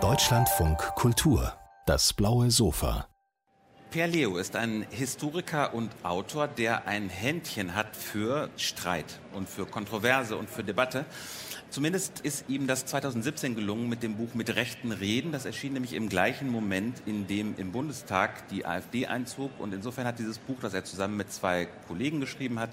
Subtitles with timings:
[0.00, 1.52] Deutschlandfunk Kultur,
[1.86, 3.06] das blaue Sofa.
[3.92, 9.64] Per Leo ist ein Historiker und Autor, der ein Händchen hat für Streit und für
[9.64, 11.04] Kontroverse und für Debatte.
[11.70, 15.30] Zumindest ist ihm das 2017 gelungen mit dem Buch Mit rechten Reden.
[15.30, 19.52] Das erschien nämlich im gleichen Moment, in dem im Bundestag die AfD einzog.
[19.60, 22.70] Und insofern hat dieses Buch, das er zusammen mit zwei Kollegen geschrieben hat,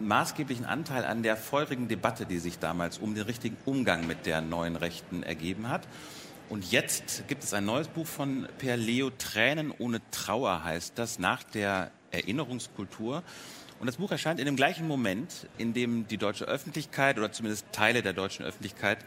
[0.00, 4.40] maßgeblichen Anteil an der feurigen Debatte, die sich damals um den richtigen Umgang mit der
[4.40, 5.86] neuen Rechten ergeben hat.
[6.48, 11.18] Und jetzt gibt es ein neues Buch von Per Leo, Tränen ohne Trauer heißt das,
[11.18, 13.22] nach der Erinnerungskultur.
[13.78, 17.66] Und das Buch erscheint in dem gleichen Moment, in dem die deutsche Öffentlichkeit oder zumindest
[17.72, 18.98] Teile der deutschen Öffentlichkeit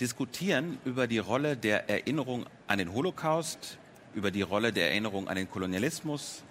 [0.00, 3.78] diskutieren über die Rolle der Erinnerung an den Holocaust,
[4.14, 6.42] über die Rolle der Erinnerung an den Kolonialismus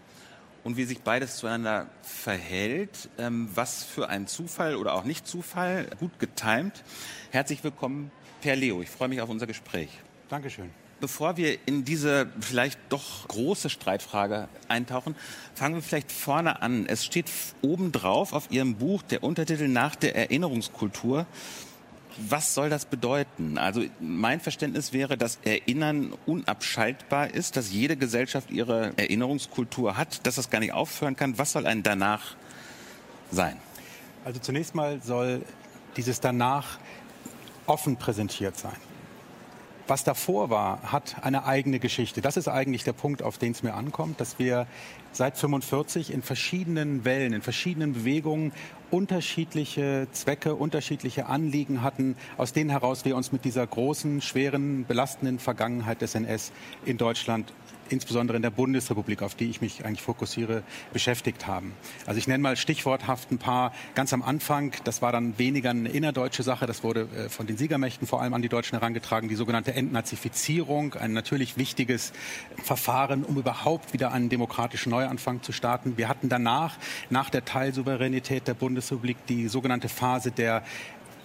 [0.65, 3.09] und wie sich beides zueinander verhält.
[3.17, 6.83] Ähm, was für ein Zufall oder auch nicht Zufall, gut getimt.
[7.31, 8.81] Herzlich willkommen, Per Leo.
[8.81, 9.89] Ich freue mich auf unser Gespräch.
[10.27, 10.71] Dankeschön.
[10.99, 15.15] Bevor wir in diese vielleicht doch große Streitfrage eintauchen,
[15.53, 16.87] fangen wir vielleicht vorne an.
[16.87, 17.29] Es steht
[17.61, 21.27] obendrauf auf Ihrem Buch der Untertitel nach der Erinnerungskultur.
[22.17, 23.57] Was soll das bedeuten?
[23.57, 30.35] Also mein Verständnis wäre, dass Erinnern unabschaltbar ist, dass jede Gesellschaft ihre Erinnerungskultur hat, dass
[30.35, 31.37] das gar nicht aufhören kann.
[31.37, 32.35] Was soll ein danach
[33.31, 33.57] sein?
[34.23, 35.41] Also zunächst mal soll
[35.97, 36.79] dieses danach
[37.67, 38.75] offen präsentiert sein
[39.87, 42.21] was davor war, hat eine eigene Geschichte.
[42.21, 44.67] Das ist eigentlich der Punkt, auf den es mir ankommt, dass wir
[45.11, 48.51] seit 45 in verschiedenen Wellen, in verschiedenen Bewegungen
[48.91, 55.39] unterschiedliche Zwecke, unterschiedliche Anliegen hatten, aus denen heraus wir uns mit dieser großen, schweren, belastenden
[55.39, 56.51] Vergangenheit des NS
[56.85, 57.53] in Deutschland
[57.89, 61.73] insbesondere in der Bundesrepublik, auf die ich mich eigentlich fokussiere, beschäftigt haben.
[62.05, 64.73] Also ich nenne mal stichworthaft ein paar ganz am Anfang.
[64.83, 66.65] Das war dann weniger eine innerdeutsche Sache.
[66.65, 69.29] Das wurde äh, von den Siegermächten vor allem an die Deutschen herangetragen.
[69.29, 72.13] Die sogenannte Entnazifizierung, ein natürlich wichtiges
[72.63, 75.97] Verfahren, um überhaupt wieder einen demokratischen Neuanfang zu starten.
[75.97, 76.77] Wir hatten danach,
[77.09, 80.63] nach der Teilsouveränität der Bundesrepublik, die sogenannte Phase der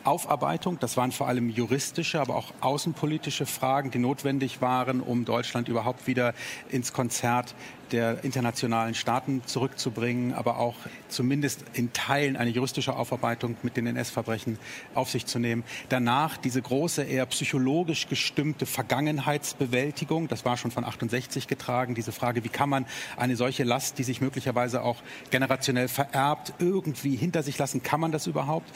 [0.04, 0.78] Aufarbeitung.
[0.80, 6.06] Das waren vor allem juristische, aber auch außenpolitische Fragen, die notwendig waren, um Deutschland überhaupt
[6.06, 6.34] wieder
[6.70, 7.54] ins Konzert
[7.92, 10.76] der internationalen Staaten zurückzubringen, aber auch
[11.08, 14.58] zumindest in Teilen eine juristische Aufarbeitung mit den NS-Verbrechen
[14.94, 15.64] auf sich zu nehmen.
[15.88, 22.44] Danach diese große, eher psychologisch gestimmte Vergangenheitsbewältigung, das war schon von 68 getragen, diese Frage,
[22.44, 24.96] wie kann man eine solche Last, die sich möglicherweise auch
[25.30, 28.70] generationell vererbt, irgendwie hinter sich lassen, kann man das überhaupt?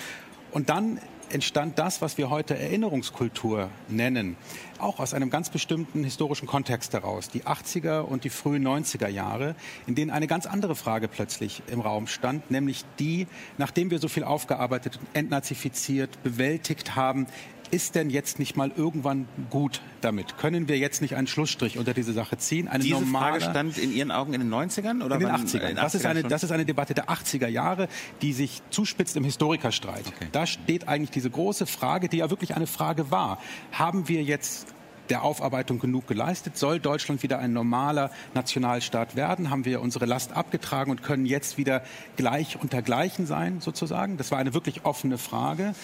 [0.55, 1.01] Und dann
[1.31, 4.37] entstand das, was wir heute Erinnerungskultur nennen,
[4.79, 9.57] auch aus einem ganz bestimmten historischen Kontext heraus, die 80er und die frühen 90er Jahre,
[9.89, 13.27] in denen eine ganz andere Frage plötzlich im Raum stand, nämlich die,
[13.59, 17.27] nachdem wir so viel aufgearbeitet, entnazifiziert, bewältigt haben,
[17.75, 20.39] ist denn jetzt nicht mal irgendwann gut damit?
[20.39, 22.69] Können wir jetzt nicht einen Schlussstrich unter diese Sache ziehen?
[22.69, 25.05] Eine diese normale, Frage stand in Ihren Augen in den 90ern?
[25.05, 25.71] Oder in den 80ern.
[25.71, 27.89] In das, ist eine, das ist eine Debatte der 80er Jahre,
[28.23, 30.07] die sich zuspitzt im Historikerstreit.
[30.07, 30.29] Okay.
[30.31, 33.41] Da steht eigentlich diese große Frage, die ja wirklich eine Frage war.
[33.73, 34.69] Haben wir jetzt
[35.09, 36.57] der Aufarbeitung genug geleistet?
[36.57, 39.51] Soll Deutschland wieder ein normaler Nationalstaat werden?
[39.51, 41.83] Haben wir unsere Last abgetragen und können jetzt wieder
[42.17, 44.17] gleich unter Gleichen sein, sozusagen?
[44.17, 45.75] Das war eine wirklich offene Frage,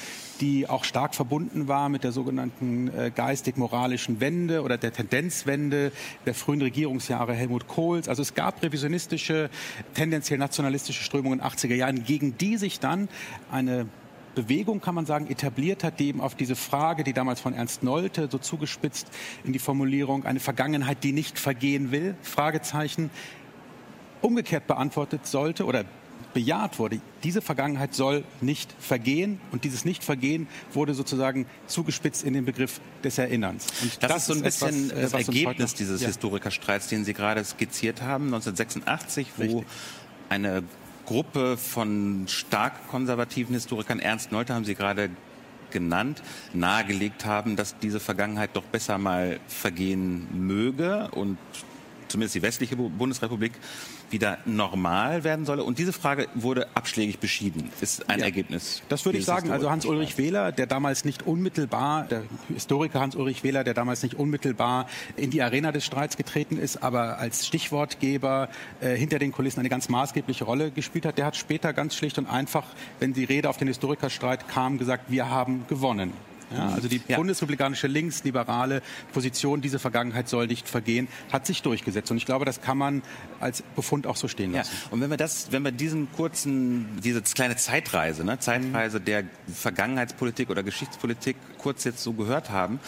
[0.41, 5.93] die auch stark verbunden war mit der sogenannten äh, geistig-moralischen Wende oder der Tendenzwende
[6.27, 8.09] der frühen Regierungsjahre Helmut Kohls.
[8.09, 9.51] Also es gab revisionistische,
[9.95, 13.09] tendenziell nationalistische Strömungen in den 80er Jahren, gegen die sich dann
[13.51, 13.87] eine
[14.35, 17.83] Bewegung, kann man sagen, etabliert hat, die eben auf diese Frage, die damals von Ernst
[17.83, 19.09] Nolte so zugespitzt
[19.45, 23.11] in die Formulierung, eine Vergangenheit, die nicht vergehen will, Fragezeichen,
[24.23, 25.85] umgekehrt beantwortet sollte oder
[26.33, 27.01] bejaht wurde.
[27.25, 33.19] Diese Vergangenheit soll nicht vergehen und dieses Nicht-Vergehen wurde sozusagen zugespitzt in den Begriff des
[33.19, 33.67] Erinnerns.
[33.83, 36.07] Und das, das ist so ein bisschen etwas, das Ergebnis dieses ja.
[36.09, 39.65] Historikerstreits, den Sie gerade skizziert haben, 1986, wo Richtig.
[40.29, 40.63] eine
[41.07, 45.11] Gruppe von stark konservativen Historikern, Ernst Nolte haben Sie gerade
[45.71, 46.23] genannt,
[46.53, 51.39] nahegelegt haben, dass diese Vergangenheit doch besser mal vergehen möge und
[52.09, 53.53] zumindest die westliche Bundesrepublik
[54.13, 55.65] wieder normal werden solle.
[55.65, 57.71] Und diese Frage wurde abschlägig beschieden.
[57.81, 58.83] Ist ein ja, Ergebnis.
[58.89, 59.51] Das würde ich sagen.
[59.51, 62.23] Also Hans-Ulrich Wähler, der damals nicht unmittelbar, der
[62.53, 64.87] Historiker Hans-Ulrich Wähler, der damals nicht unmittelbar
[65.17, 68.49] in die Arena des Streits getreten ist, aber als Stichwortgeber
[68.81, 72.19] äh, hinter den Kulissen eine ganz maßgebliche Rolle gespielt hat, der hat später ganz schlicht
[72.19, 72.65] und einfach,
[72.99, 76.13] wenn die Rede auf den Historikerstreit kam, gesagt, wir haben gewonnen.
[76.53, 77.17] Ja, also die ja.
[77.17, 78.83] bundesrepublikanische linksliberale
[79.13, 82.11] Position, diese Vergangenheit soll nicht vergehen, hat sich durchgesetzt.
[82.11, 83.03] Und ich glaube, das kann man
[83.39, 84.73] als Befund auch so stehen lassen.
[84.73, 84.93] Ja.
[84.93, 89.05] Und wenn wir das, wenn wir diesen kurzen, diese kleine Zeitreise, ne, Zeitreise mhm.
[89.05, 92.81] der Vergangenheitspolitik oder Geschichtspolitik kurz jetzt so gehört haben,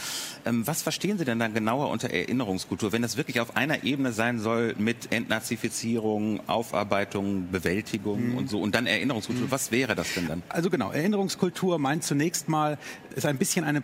[0.44, 4.12] ähm, was verstehen Sie denn dann genauer unter Erinnerungskultur, wenn das wirklich auf einer Ebene
[4.12, 8.38] sein soll mit Entnazifizierung, Aufarbeitung, Bewältigung mhm.
[8.38, 9.50] und so und dann Erinnerungskultur, mhm.
[9.50, 10.42] was wäre das denn dann?
[10.48, 12.78] Also genau, Erinnerungskultur meint zunächst mal,
[13.14, 13.82] ist ein bisschen eine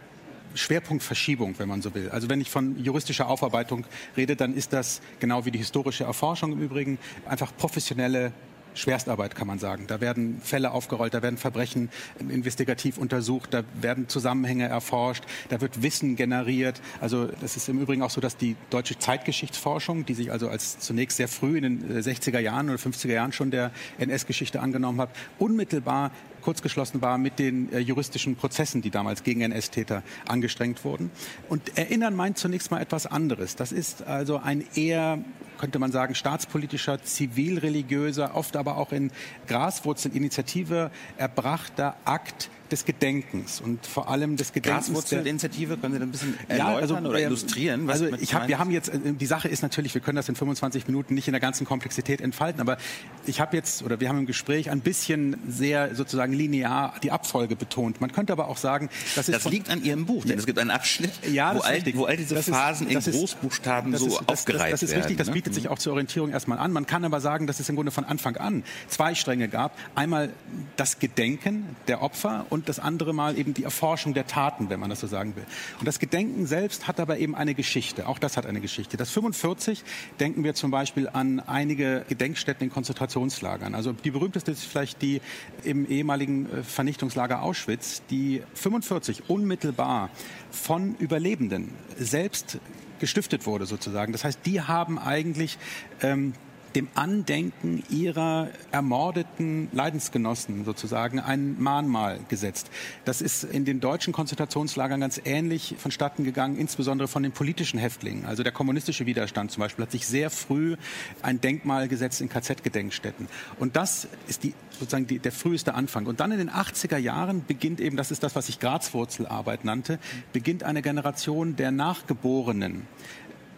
[0.55, 2.11] Schwerpunktverschiebung, wenn man so will.
[2.11, 3.85] Also wenn ich von juristischer Aufarbeitung
[4.17, 8.32] rede, dann ist das genau wie die historische Erforschung im Übrigen einfach professionelle
[8.75, 9.87] Schwerstarbeit, kann man sagen.
[9.88, 15.82] Da werden Fälle aufgerollt, da werden Verbrechen investigativ untersucht, da werden Zusammenhänge erforscht, da wird
[15.82, 16.81] Wissen generiert.
[17.00, 20.79] Also das ist im Übrigen auch so, dass die deutsche Zeitgeschichtsforschung, die sich also als
[20.79, 25.11] zunächst sehr früh in den 60er Jahren oder 50er Jahren schon der NS-Geschichte angenommen hat,
[25.38, 31.11] unmittelbar kurzgeschlossen war mit den äh, juristischen Prozessen, die damals gegen NS-Täter angestrengt wurden.
[31.49, 33.56] Und erinnern meint zunächst mal etwas anderes.
[33.56, 35.19] Das ist also ein eher
[35.58, 39.11] könnte man sagen, staatspolitischer, zivilreligiöser, oft aber auch in
[39.49, 44.87] Graswurzelinitiative erbrachter Akt des Gedenkens und vor allem des Gedenkens.
[44.87, 47.91] Graswurzelinitiative, können Sie das ein bisschen erläutern ja, also, oder illustrieren?
[47.91, 50.37] also ich hab, wir haben jetzt, äh, die Sache ist natürlich, wir können das in
[50.37, 52.79] 25 Minuten nicht in der ganzen Komplexität entfalten, aber
[53.26, 57.56] ich habe jetzt, oder wir haben im Gespräch ein bisschen sehr sozusagen linear die Abfolge
[57.56, 58.00] betont.
[58.00, 59.35] Man könnte aber auch sagen, das ist...
[59.35, 62.17] Das liegt an Ihrem Buch, denn es gibt einen Abschnitt, ja, wo, all, wo all
[62.17, 65.19] diese das Phasen ist, in Großbuchstaben so ist, das, aufgereiht Das, das ist werden, richtig,
[65.19, 65.32] das ne?
[65.35, 66.73] bietet sich auch zur Orientierung erstmal an.
[66.73, 69.76] Man kann aber sagen, dass es im Grunde von Anfang an zwei Stränge gab.
[69.94, 70.31] Einmal
[70.76, 74.90] das Gedenken der Opfer und das andere Mal eben die Erforschung der Taten, wenn man
[74.90, 75.44] das so sagen will.
[75.78, 78.06] Und das Gedenken selbst hat aber eben eine Geschichte.
[78.06, 78.96] Auch das hat eine Geschichte.
[78.96, 79.84] Das 45
[80.20, 83.75] denken wir zum Beispiel an einige Gedenkstätten in Konzentrationslagern.
[83.75, 85.20] Also die berühmteste ist vielleicht die
[85.64, 90.10] im ehemaligen äh, Vernichtungslager Auschwitz, die 45 unmittelbar
[90.50, 92.58] von Überlebenden selbst
[92.99, 94.12] gestiftet wurde sozusagen.
[94.12, 95.58] Das heißt, die haben eigentlich
[96.02, 96.32] ähm,
[96.75, 102.70] dem Andenken ihrer ermordeten Leidensgenossen sozusagen ein Mahnmal gesetzt.
[103.05, 108.26] Das ist in den deutschen Konzentrationslagern ganz ähnlich vonstatten gegangen, insbesondere von den politischen Häftlingen.
[108.26, 110.76] Also der kommunistische Widerstand zum Beispiel hat sich sehr früh
[111.23, 113.29] ein Denkmal gesetzt in KZ-Gedenkstätten.
[113.59, 116.06] Und das ist die, sozusagen die, der früheste Anfang.
[116.06, 119.99] Und dann in den 80er Jahren beginnt eben, das ist das, was ich Grazwurzelarbeit nannte,
[120.32, 122.87] beginnt eine Generation der Nachgeborenen,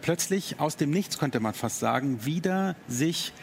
[0.01, 3.33] plötzlich aus dem Nichts, könnte man fast sagen, wieder sich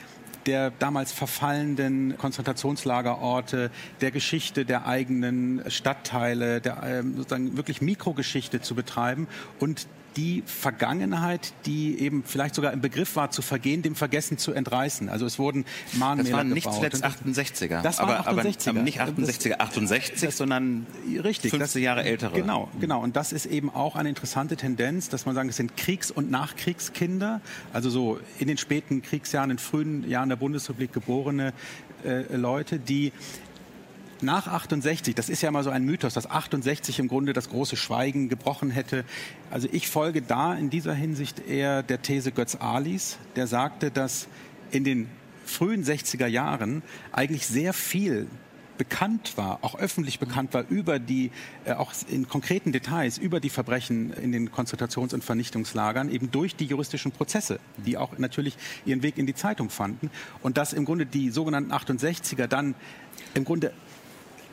[0.47, 3.71] der damals verfallenden Konzentrationslagerorte,
[4.01, 9.29] der Geschichte der eigenen Stadtteile, der ähm, sozusagen wirklich Mikrogeschichte zu betreiben
[9.59, 9.87] und
[10.19, 15.09] die Vergangenheit, die eben vielleicht sogar im Begriff war zu vergehen, dem Vergessen zu entreißen.
[15.09, 16.77] Also es wurden Mahnmäler Das waren nicht gebaut.
[16.77, 17.83] zuletzt 68er.
[17.83, 18.71] Das waren aber, 68er.
[18.71, 22.33] Aber nicht 68er, 68, das, sondern richtig, 15 das, Jahre ältere.
[22.33, 23.01] Genau, genau.
[23.01, 26.33] Und das ist eben auch eine interessante Tendenz, dass man sagen, es sind Kriegs- und
[26.33, 27.41] Nachkriegskinder,
[27.73, 31.53] also so in den späten Kriegsjahren, in frühen Jahren der Bundesrepublik geborene
[32.05, 33.13] äh, Leute, die
[34.23, 37.77] nach 68, das ist ja mal so ein Mythos, dass 68 im Grunde das große
[37.77, 39.05] Schweigen gebrochen hätte.
[39.51, 44.29] Also ich folge da in dieser Hinsicht eher der These Götz Alis, der sagte, dass
[44.71, 45.09] in den
[45.45, 46.83] frühen 60er Jahren
[47.13, 48.27] eigentlich sehr viel
[48.79, 51.31] bekannt war, auch öffentlich bekannt war über die,
[51.65, 56.57] äh, auch in konkreten Details, über die Verbrechen in den Konzentrations- und Vernichtungslagern, eben durch
[56.57, 58.57] die juristischen Prozesse, die auch natürlich
[58.87, 60.11] ihren Weg in die Zeitung fanden.
[60.43, 62.75] Und dass im Grunde die sogenannten 68er dann
[63.35, 63.73] im Grunde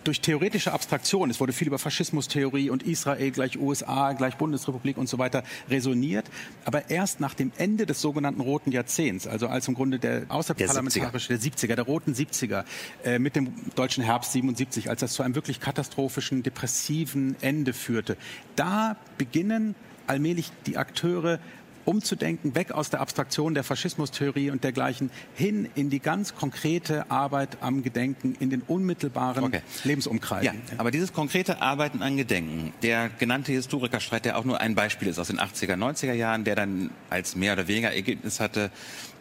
[0.05, 5.09] durch theoretische Abstraktion, es wurde viel über Faschismustheorie und Israel gleich USA gleich Bundesrepublik und
[5.09, 6.25] so weiter resoniert,
[6.63, 11.29] aber erst nach dem Ende des sogenannten Roten Jahrzehnts, also als im Grunde der außerparlamentarische,
[11.29, 12.63] der 70er, der, der roten 70er,
[13.03, 18.17] äh, mit dem deutschen Herbst 77, als das zu einem wirklich katastrophischen, depressiven Ende führte,
[18.55, 19.75] da beginnen
[20.07, 21.39] allmählich die Akteure
[21.85, 27.57] umzudenken, weg aus der Abstraktion der Faschismustheorie und dergleichen, hin in die ganz konkrete Arbeit
[27.61, 29.61] am Gedenken, in den unmittelbaren okay.
[29.83, 30.45] Lebensumkreisen.
[30.45, 35.07] Ja, aber dieses konkrete Arbeiten an Gedenken, der genannte Historikerstreit, der auch nur ein Beispiel
[35.07, 38.71] ist aus den 80er, 90er Jahren, der dann als mehr oder weniger Ergebnis hatte,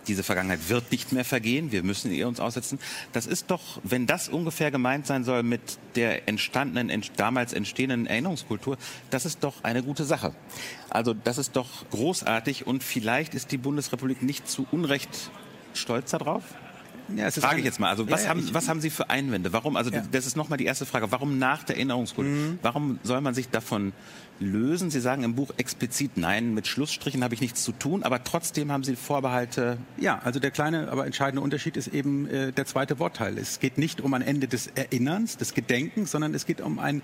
[0.06, 2.78] diese Vergangenheit wird nicht mehr vergehen, wir müssen ihr uns aussetzen.
[3.12, 8.76] Das ist doch, wenn das ungefähr gemeint sein soll mit der entstandenen, damals entstehenden Erinnerungskultur,
[9.10, 10.34] das ist doch eine gute Sache.
[10.90, 15.30] Also das ist doch großartig und vielleicht ist die Bundesrepublik nicht zu Unrecht
[15.74, 16.42] stolz darauf?
[17.14, 17.90] Ja, Frage ich jetzt mal.
[17.90, 19.52] Also was, ja, haben, ich, was haben Sie für Einwände?
[19.52, 19.76] Warum?
[19.76, 20.02] Also ja.
[20.10, 21.10] das ist nochmal die erste Frage.
[21.10, 22.32] Warum nach der Erinnerungskultur?
[22.32, 22.58] Mhm.
[22.62, 23.92] Warum soll man sich davon
[24.40, 24.90] lösen?
[24.90, 28.72] Sie sagen im Buch explizit Nein, mit Schlussstrichen habe ich nichts zu tun, aber trotzdem
[28.72, 29.78] haben Sie Vorbehalte.
[29.98, 33.38] Ja, also der kleine, aber entscheidende Unterschied ist eben äh, der zweite Wortteil.
[33.38, 37.02] Es geht nicht um ein Ende des Erinnerns, des Gedenkens, sondern es geht um ein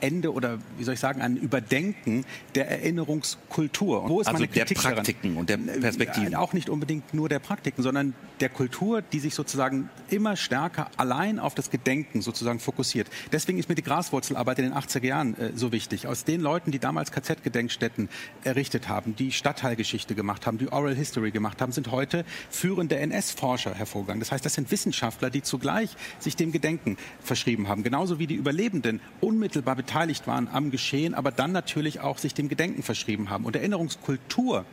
[0.00, 2.24] Ende oder wie soll ich sagen, ein Überdenken
[2.54, 4.02] der Erinnerungskultur.
[4.02, 5.36] Und wo ist also meine Kritik der Praktiken daran?
[5.38, 6.34] und der Perspektiven?
[6.34, 11.38] Auch nicht unbedingt nur der Praktiken, sondern der Kultur, die sich sozusagen immer stärker allein
[11.38, 13.08] auf das Gedenken sozusagen fokussiert.
[13.32, 16.06] Deswegen ist mir die Graswurzelarbeit in den 80er Jahren äh, so wichtig.
[16.06, 18.08] Aus den Leuten, die damals KZ-Gedenkstätten
[18.44, 23.74] errichtet haben, die Stadtteilgeschichte gemacht haben, die Oral History gemacht haben, sind heute führende NS-Forscher
[23.74, 24.20] hervorgegangen.
[24.20, 27.82] Das heißt, das sind Wissenschaftler, die zugleich sich dem Gedenken verschrieben haben.
[27.82, 32.48] Genauso wie die Überlebenden unmittelbar beteiligt waren am Geschehen, aber dann natürlich auch sich dem
[32.48, 33.44] Gedenken verschrieben haben.
[33.44, 34.64] Und Erinnerungskultur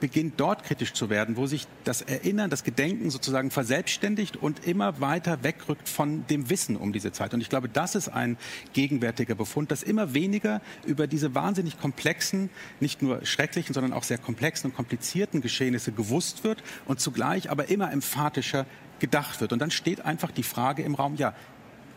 [0.00, 5.00] beginnt dort kritisch zu werden, wo sich das Erinnern, das Gedenken sozusagen verselbstständigt und immer
[5.00, 7.34] weiter wegrückt von dem Wissen um diese Zeit.
[7.34, 8.36] Und ich glaube, das ist ein
[8.74, 14.18] gegenwärtiger Befund, dass immer weniger über diese wahnsinnig komplexen, nicht nur schrecklichen, sondern auch sehr
[14.18, 18.66] komplexen und komplizierten Geschehnisse gewusst wird und zugleich aber immer emphatischer
[19.00, 19.52] gedacht wird.
[19.52, 21.34] Und dann steht einfach die Frage im Raum, ja,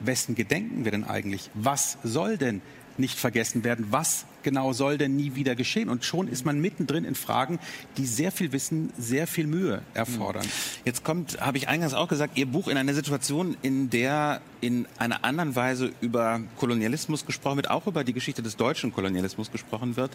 [0.06, 1.50] wessen gedenken wir denn eigentlich?
[1.54, 2.62] Was soll denn
[2.98, 3.88] nicht vergessen werden.
[3.90, 5.90] Was genau soll denn nie wieder geschehen?
[5.90, 7.60] Und schon ist man mittendrin in Fragen,
[7.98, 10.44] die sehr viel Wissen, sehr viel Mühe erfordern.
[10.44, 10.52] Hm.
[10.86, 14.88] Jetzt kommt, habe ich eingangs auch gesagt, Ihr Buch in einer Situation, in der in
[14.98, 19.96] einer anderen Weise über Kolonialismus gesprochen wird, auch über die Geschichte des deutschen Kolonialismus gesprochen
[19.96, 20.12] wird,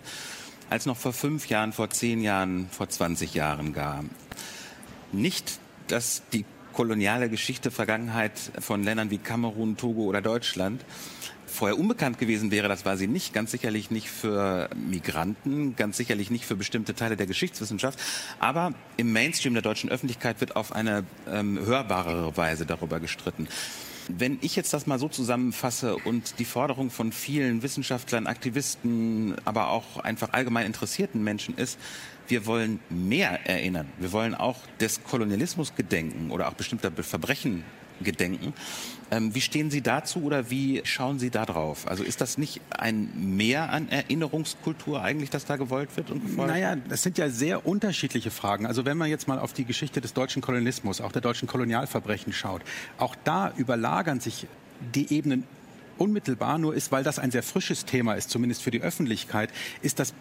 [0.70, 4.04] als noch vor fünf Jahren, vor zehn Jahren, vor 20 Jahren gar.
[5.12, 6.44] Nicht, dass die
[6.76, 10.84] koloniale Geschichte, Vergangenheit von Ländern wie Kamerun, Togo oder Deutschland
[11.46, 13.32] vorher unbekannt gewesen wäre, das war sie nicht.
[13.32, 17.98] Ganz sicherlich nicht für Migranten, ganz sicherlich nicht für bestimmte Teile der Geschichtswissenschaft.
[18.40, 23.48] Aber im Mainstream der deutschen Öffentlichkeit wird auf eine ähm, hörbarere Weise darüber gestritten.
[24.08, 29.70] Wenn ich jetzt das mal so zusammenfasse und die Forderung von vielen Wissenschaftlern, Aktivisten, aber
[29.70, 31.78] auch einfach allgemein interessierten Menschen ist,
[32.28, 33.88] wir wollen mehr erinnern.
[33.98, 37.64] Wir wollen auch des Kolonialismus gedenken oder auch bestimmter Verbrechen
[38.00, 38.52] gedenken.
[39.10, 41.86] Ähm, wie stehen Sie dazu oder wie schauen Sie da drauf?
[41.86, 46.56] Also ist das nicht ein Mehr an Erinnerungskultur eigentlich, das da gewollt wird und gefordert
[46.56, 48.66] Naja, das sind ja sehr unterschiedliche Fragen.
[48.66, 52.32] Also wenn man jetzt mal auf die Geschichte des deutschen Kolonialismus, auch der deutschen Kolonialverbrechen
[52.32, 52.62] schaut,
[52.98, 54.46] auch da überlagern sich
[54.94, 55.44] die Ebenen
[55.98, 59.50] unmittelbar nur ist, weil das ein sehr frisches Thema ist, zumindest für die Öffentlichkeit,
[59.82, 60.12] ist das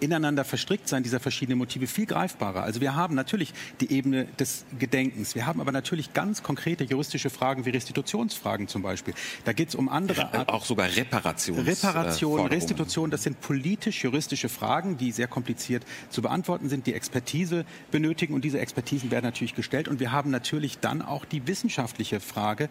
[0.00, 2.62] ineinander verstrickt sein dieser verschiedenen Motive viel greifbarer.
[2.62, 5.34] Also wir haben natürlich die Ebene des Gedenkens.
[5.34, 9.14] Wir haben aber natürlich ganz konkrete juristische Fragen wie Restitutionsfragen zum Beispiel.
[9.44, 10.48] Da geht es um andere Art.
[10.48, 16.86] Auch sogar Reparations Reparation, Restitution, das sind politisch-juristische Fragen, die sehr kompliziert zu beantworten sind,
[16.86, 19.88] die Expertise benötigen und diese Expertisen werden natürlich gestellt.
[19.88, 22.68] Und wir haben natürlich dann auch die wissenschaftliche Frage,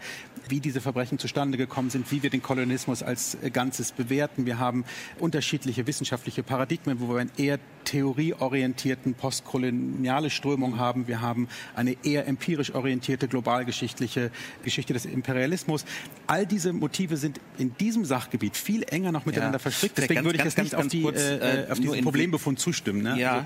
[0.47, 4.45] wie diese Verbrechen zustande gekommen sind, wie wir den Kolonialismus als Ganzes bewerten.
[4.45, 4.85] Wir haben
[5.19, 11.07] unterschiedliche wissenschaftliche Paradigmen, wo wir wir eine eher theorieorientierten postkoloniale Strömung haben.
[11.07, 14.31] Wir haben eine eher empirisch orientierte globalgeschichtliche
[14.63, 15.85] Geschichte des Imperialismus.
[16.27, 19.59] All diese Motive sind in diesem Sachgebiet viel enger noch miteinander ja.
[19.59, 19.97] verstrickt.
[19.97, 23.03] Deswegen ganz, würde ich jetzt nicht auf, die, kurz, äh, äh, auf diesen Problembefund zustimmen.
[23.03, 23.19] Ne?
[23.19, 23.33] Ja.
[23.33, 23.45] Also,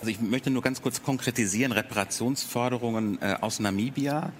[0.00, 4.32] also ich möchte nur ganz kurz konkretisieren, Reparationsforderungen äh, aus Namibia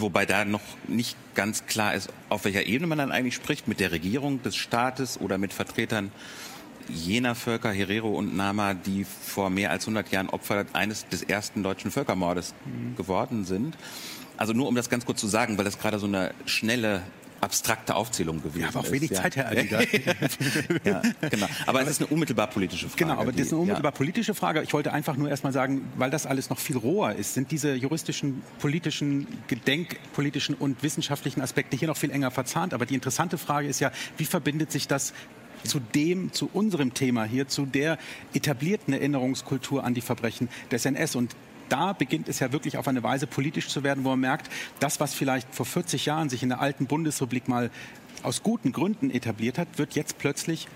[0.00, 3.80] wobei da noch nicht ganz klar ist, auf welcher Ebene man dann eigentlich spricht, mit
[3.80, 6.10] der Regierung des Staates oder mit Vertretern
[6.88, 11.62] jener Völker, Herero und Nama, die vor mehr als 100 Jahren Opfer eines des ersten
[11.62, 12.96] deutschen Völkermordes mhm.
[12.96, 13.76] geworden sind.
[14.36, 17.02] Also nur um das ganz kurz zu sagen, weil das gerade so eine schnelle
[17.40, 19.22] abstrakte Aufzählung gewesen ja, aber auch wenig ist.
[19.22, 19.80] Zeit, Herr Alliger.
[20.84, 21.46] ja, genau.
[21.66, 23.04] Aber es ist eine unmittelbar politische Frage.
[23.04, 24.62] Genau, aber das ist eine unmittelbar politische Frage.
[24.62, 27.74] Ich wollte einfach nur erstmal sagen, weil das alles noch viel roher ist, sind diese
[27.74, 32.74] juristischen, politischen, gedenkpolitischen und wissenschaftlichen Aspekte hier noch viel enger verzahnt.
[32.74, 35.12] Aber die interessante Frage ist ja, wie verbindet sich das
[35.64, 37.98] zu dem, zu unserem Thema hier, zu der
[38.34, 41.16] etablierten Erinnerungskultur an die Verbrechen des NS.
[41.16, 41.36] Und
[41.68, 45.00] da beginnt es ja wirklich auf eine Weise politisch zu werden, wo man merkt, das,
[45.00, 47.70] was vielleicht vor 40 Jahren sich in der alten Bundesrepublik mal
[48.22, 50.68] aus guten Gründen etabliert hat, wird jetzt plötzlich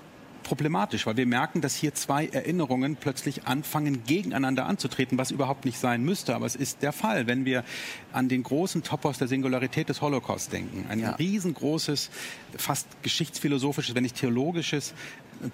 [0.42, 5.78] problematisch, weil wir merken, dass hier zwei Erinnerungen plötzlich anfangen, gegeneinander anzutreten, was überhaupt nicht
[5.78, 6.34] sein müsste.
[6.34, 7.64] Aber es ist der Fall, wenn wir
[8.12, 10.87] an den großen Topos der Singularität des Holocaust denken.
[10.88, 11.12] Ein ja.
[11.12, 12.11] riesengroßes,
[12.56, 14.94] fast geschichtsphilosophisches, wenn nicht theologisches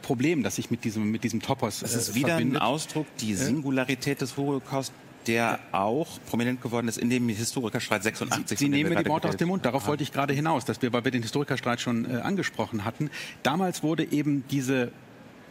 [0.03, 2.61] Problem, das sich mit diesem, mit diesem Topos Das ist äh, wieder verbindet.
[2.61, 4.93] ein Ausdruck, die Singularität des Holocaust
[5.29, 8.49] der auch prominent geworden ist in dem Historikerstreit 86.
[8.49, 9.65] Sie, Sie nehmen mir die Worte aus dem Mund.
[9.65, 13.11] Darauf wollte ich gerade hinaus, dass wir, weil wir den Historikerstreit schon äh, angesprochen hatten.
[13.43, 14.91] Damals wurde eben diese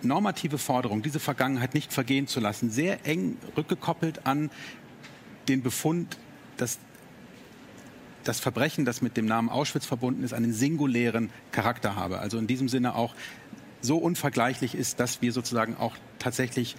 [0.02, 4.50] normative Forderung, diese Vergangenheit nicht vergehen zu lassen, sehr eng rückgekoppelt an
[5.48, 6.18] den Befund,
[6.58, 6.80] dass
[8.24, 12.20] das Verbrechen, das mit dem Namen Auschwitz verbunden ist, einen singulären Charakter habe.
[12.20, 13.16] Also in diesem Sinne auch
[13.82, 16.76] so unvergleichlich ist, dass wir sozusagen auch tatsächlich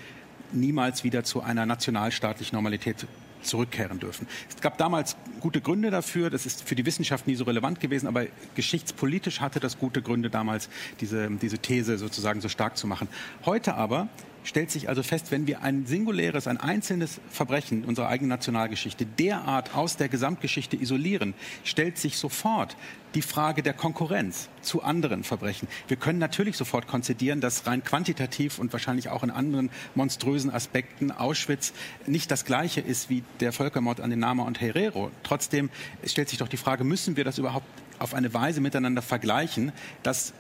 [0.53, 3.07] niemals wieder zu einer nationalstaatlichen Normalität
[3.43, 4.27] zurückkehren dürfen.
[4.49, 8.07] Es gab damals gute Gründe dafür, das ist für die Wissenschaft nie so relevant gewesen,
[8.07, 10.69] aber geschichtspolitisch hatte das gute Gründe damals,
[11.01, 13.09] diese, diese These sozusagen so stark zu machen.
[13.45, 14.09] Heute aber
[14.45, 19.75] stellt sich also fest, wenn wir ein singuläres, ein einzelnes Verbrechen unserer eigenen Nationalgeschichte derart
[19.75, 22.77] aus der Gesamtgeschichte isolieren, stellt sich sofort
[23.15, 25.69] die Frage der Konkurrenz zu anderen Verbrechen.
[25.89, 31.11] Wir können natürlich sofort konzidieren, dass rein quantitativ und wahrscheinlich auch in anderen monströsen Aspekten
[31.11, 31.73] Auschwitz
[32.07, 35.11] nicht das gleiche ist wie der Völkermord an den Nama und Herero.
[35.23, 35.71] Trotzdem
[36.05, 37.67] stellt sich doch die Frage, müssen wir das überhaupt
[37.99, 40.33] auf eine Weise miteinander vergleichen, dass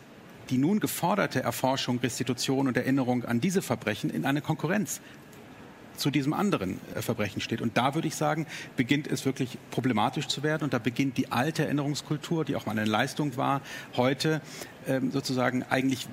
[0.50, 5.00] die nun geforderte Erforschung, Restitution und Erinnerung an diese Verbrechen in eine Konkurrenz
[5.98, 7.60] zu diesem anderen äh, Verbrechen steht.
[7.60, 10.64] Und da würde ich sagen, beginnt es wirklich problematisch zu werden.
[10.64, 13.60] Und da beginnt die alte Erinnerungskultur, die auch mal eine Leistung war,
[13.96, 14.40] heute
[14.86, 16.06] ähm, sozusagen eigentlich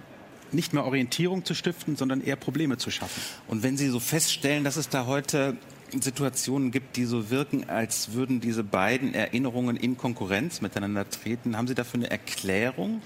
[0.52, 3.22] nicht mehr Orientierung zu stiften, sondern eher Probleme zu schaffen.
[3.48, 5.58] Und wenn Sie so feststellen, dass es da heute
[5.92, 11.56] Situationen gibt, die so wirken, als würden diese beiden Erinnerungen in Konkurrenz miteinander treten.
[11.58, 13.02] Haben Sie dafür eine Erklärung?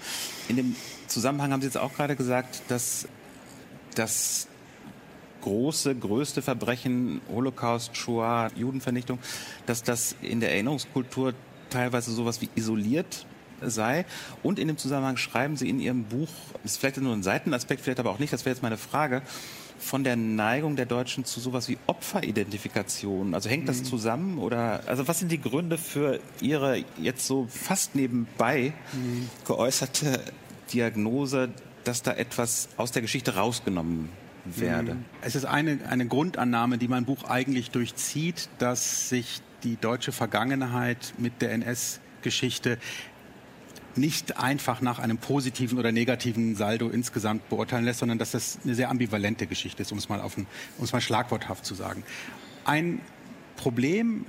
[0.47, 0.75] In dem
[1.07, 3.07] Zusammenhang haben Sie jetzt auch gerade gesagt, dass
[3.95, 4.47] das
[5.41, 9.19] große, größte Verbrechen, Holocaust, Shoah, Judenvernichtung,
[9.65, 11.33] dass das in der Erinnerungskultur
[11.69, 13.25] teilweise sowas wie isoliert
[13.61, 14.05] sei.
[14.43, 16.29] Und in dem Zusammenhang schreiben Sie in Ihrem Buch,
[16.63, 19.21] ist vielleicht nur ein Seitenaspekt, vielleicht aber auch nicht, das wäre jetzt meine Frage,
[19.79, 23.33] von der Neigung der Deutschen zu sowas wie Opferidentifikation?
[23.33, 23.85] Also hängt das mhm.
[23.85, 29.29] zusammen oder also was sind die Gründe für Ihre jetzt so fast nebenbei mhm.
[29.45, 30.21] geäußerte
[30.73, 31.49] Diagnose,
[31.83, 34.09] dass da etwas aus der Geschichte rausgenommen
[34.45, 34.95] werde?
[34.95, 35.05] Mhm.
[35.21, 41.13] Es ist eine, eine Grundannahme, die mein Buch eigentlich durchzieht, dass sich die deutsche Vergangenheit
[41.17, 42.77] mit der NS-Geschichte
[43.95, 48.75] nicht einfach nach einem positiven oder negativen Saldo insgesamt beurteilen lässt, sondern dass das eine
[48.75, 52.03] sehr ambivalente Geschichte ist, um es mal, auf ein, um es mal schlagworthaft zu sagen.
[52.65, 53.01] Ein
[53.57, 54.25] Problem,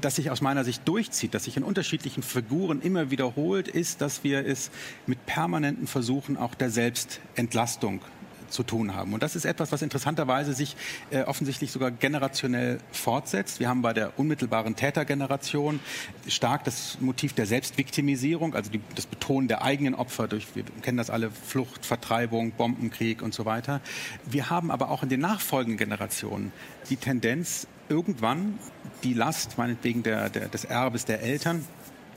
[0.00, 4.24] das sich aus meiner Sicht durchzieht, das sich in unterschiedlichen Figuren immer wiederholt, ist, dass
[4.24, 4.70] wir es
[5.06, 8.00] mit permanenten Versuchen auch der Selbstentlastung
[8.48, 9.12] zu tun haben.
[9.12, 10.76] Und das ist etwas, was interessanterweise sich
[11.10, 13.60] äh, offensichtlich sogar generationell fortsetzt.
[13.60, 15.80] Wir haben bei der unmittelbaren Tätergeneration
[16.28, 20.98] stark das Motiv der Selbstviktimisierung, also die, das Betonen der eigenen Opfer durch, wir kennen
[20.98, 23.80] das alle, Flucht, Vertreibung, Bombenkrieg und so weiter.
[24.24, 26.52] Wir haben aber auch in den nachfolgenden Generationen
[26.90, 28.58] die Tendenz, irgendwann
[29.04, 31.64] die Last, meinetwegen der, der, des Erbes der Eltern,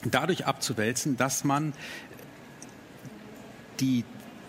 [0.04, 1.72] dadurch abzuwälzen, dass man
[3.80, 4.04] die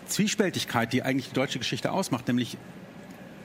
[0.06, 2.58] Zwiespältigkeit, die eigentlich die deutsche Geschichte ausmacht, nämlich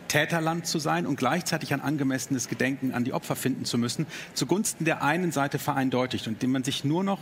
[0.07, 4.85] Täterland zu sein und gleichzeitig ein angemessenes Gedenken an die Opfer finden zu müssen, zugunsten
[4.85, 7.19] der einen Seite vereindeutigt und indem man sich nur noch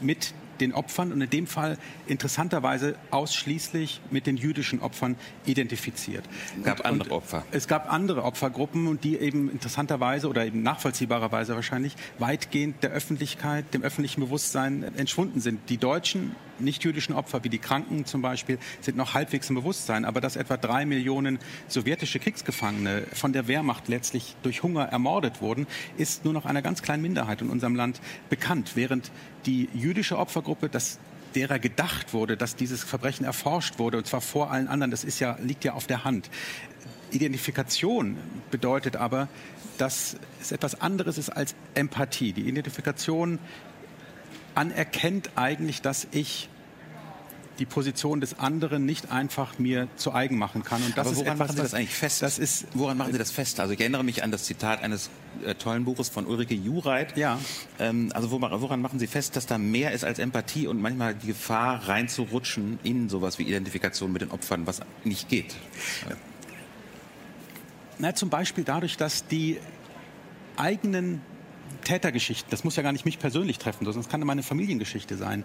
[0.00, 6.24] mit den Opfern und in dem Fall interessanterweise ausschließlich mit den jüdischen Opfern identifiziert.
[6.58, 7.44] Es gab und, andere Opfer.
[7.52, 13.72] Es gab andere Opfergruppen und die eben interessanterweise oder eben nachvollziehbarerweise wahrscheinlich weitgehend der Öffentlichkeit,
[13.72, 15.60] dem öffentlichen Bewusstsein entschwunden sind.
[15.68, 20.04] Die Deutschen nicht-jüdischen Opfer, wie die Kranken zum Beispiel, sind noch halbwegs im Bewusstsein.
[20.04, 25.66] Aber dass etwa drei Millionen sowjetische Kriegsgefangene von der Wehrmacht letztlich durch Hunger ermordet wurden,
[25.96, 28.72] ist nur noch einer ganz kleinen Minderheit in unserem Land bekannt.
[28.74, 29.10] Während
[29.46, 30.98] die jüdische Opfergruppe, das
[31.34, 35.20] derer gedacht wurde, dass dieses Verbrechen erforscht wurde, und zwar vor allen anderen, das ist
[35.20, 36.30] ja, liegt ja auf der Hand.
[37.10, 38.16] Identifikation
[38.50, 39.28] bedeutet aber,
[39.78, 42.32] dass es etwas anderes ist als Empathie.
[42.32, 43.38] Die Identifikation
[44.58, 46.48] anerkennt eigentlich, dass ich
[47.60, 50.82] die Position des anderen nicht einfach mir zu eigen machen kann.
[50.82, 52.22] Und das Aber woran ist etwas, machen Sie das eigentlich fest?
[52.22, 53.60] Das ist, woran machen Sie das fest?
[53.60, 55.10] Also ich erinnere mich an das Zitat eines
[55.44, 57.16] äh, tollen Buches von Ulrike Jureit.
[57.16, 57.38] Ja.
[57.78, 61.14] Ähm, also woran, woran machen Sie fest, dass da mehr ist als Empathie und manchmal
[61.14, 65.54] die Gefahr reinzurutschen in sowas wie Identifikation mit den Opfern, was nicht geht?
[67.98, 69.58] Na, zum Beispiel dadurch, dass die
[70.56, 71.22] eigenen
[71.88, 75.44] Tätergeschichten, das muss ja gar nicht mich persönlich treffen, sondern es kann meine Familiengeschichte sein,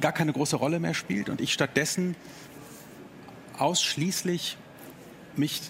[0.00, 2.14] gar keine große Rolle mehr spielt und ich stattdessen
[3.58, 4.56] ausschließlich
[5.34, 5.60] mich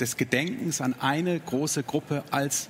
[0.00, 2.68] des Gedenkens an eine große Gruppe als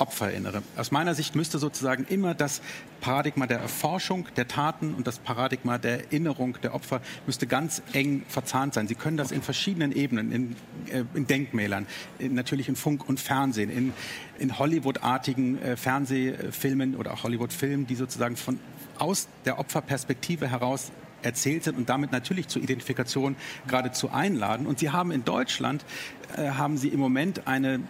[0.00, 0.62] Opfer erinnere.
[0.76, 2.62] Aus meiner Sicht müsste sozusagen immer das
[3.00, 8.24] Paradigma der Erforschung der Taten und das Paradigma der Erinnerung der Opfer müsste ganz eng
[8.28, 8.88] verzahnt sein.
[8.88, 10.56] Sie können das in verschiedenen Ebenen, in,
[10.90, 11.86] äh, in Denkmälern,
[12.18, 13.92] in, natürlich in Funk und Fernsehen, in,
[14.38, 18.58] in Hollywood-artigen äh, Fernsehfilmen oder auch Hollywood-Filmen, die sozusagen von
[18.98, 23.36] aus der Opferperspektive heraus erzählt sind und damit natürlich zur Identifikation
[23.66, 24.66] geradezu einladen.
[24.66, 25.84] Und Sie haben in Deutschland,
[26.36, 27.80] äh, haben Sie im Moment eine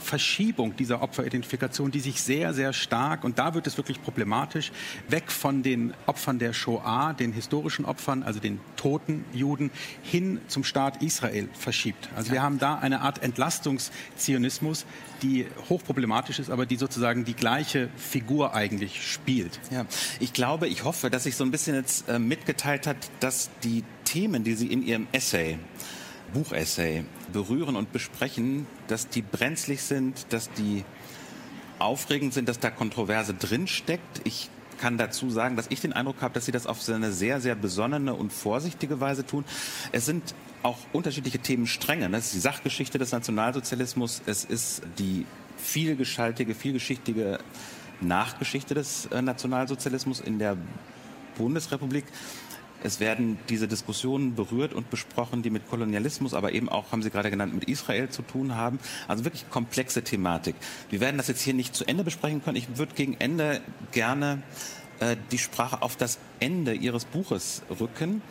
[0.00, 4.72] Verschiebung dieser Opferidentifikation, die sich sehr, sehr stark, und da wird es wirklich problematisch,
[5.08, 9.70] weg von den Opfern der Shoah, den historischen Opfern, also den toten Juden,
[10.02, 12.08] hin zum Staat Israel verschiebt.
[12.16, 14.86] Also wir haben da eine Art Entlastungszionismus,
[15.22, 19.60] die hochproblematisch ist, aber die sozusagen die gleiche Figur eigentlich spielt.
[19.70, 19.86] Ja,
[20.18, 23.84] ich glaube, ich hoffe, dass sich so ein bisschen jetzt äh, mitgeteilt hat, dass die
[24.04, 25.58] Themen, die Sie in Ihrem Essay
[26.32, 30.84] Buchessay berühren und besprechen, dass die brenzlig sind, dass die
[31.78, 34.20] aufregend sind, dass da Kontroverse drinsteckt.
[34.24, 37.40] Ich kann dazu sagen, dass ich den Eindruck habe, dass sie das auf eine sehr,
[37.40, 39.44] sehr besonnene und vorsichtige Weise tun.
[39.92, 42.08] Es sind auch unterschiedliche Themenstränge.
[42.10, 47.38] Das ist die Sachgeschichte des Nationalsozialismus, es ist die vielgeschaltige, vielgeschichtige
[48.00, 50.56] Nachgeschichte des äh, Nationalsozialismus in der
[51.36, 52.04] Bundesrepublik.
[52.82, 57.10] Es werden diese Diskussionen berührt und besprochen, die mit Kolonialismus, aber eben auch, haben Sie
[57.10, 58.78] gerade genannt, mit Israel zu tun haben.
[59.06, 60.54] Also wirklich komplexe Thematik.
[60.88, 62.56] Wir werden das jetzt hier nicht zu Ende besprechen können.
[62.56, 63.60] Ich würde gegen Ende
[63.92, 64.42] gerne
[65.00, 68.22] äh, die Sprache auf das Ende Ihres Buches rücken.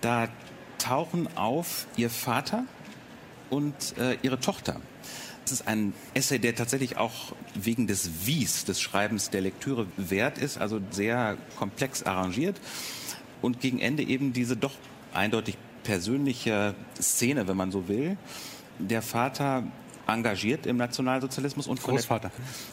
[0.00, 0.28] Da
[0.78, 2.64] tauchen auf Ihr Vater
[3.50, 4.80] und äh, Ihre Tochter.
[5.44, 10.38] Es ist ein Essay, der tatsächlich auch wegen des Wies, des Schreibens der Lektüre wert
[10.38, 12.60] ist, also sehr komplex arrangiert
[13.42, 14.72] und gegen Ende eben diese doch
[15.12, 18.16] eindeutig persönliche Szene, wenn man so will.
[18.78, 19.64] Der Vater
[20.06, 22.30] engagiert im Nationalsozialismus und Großvater.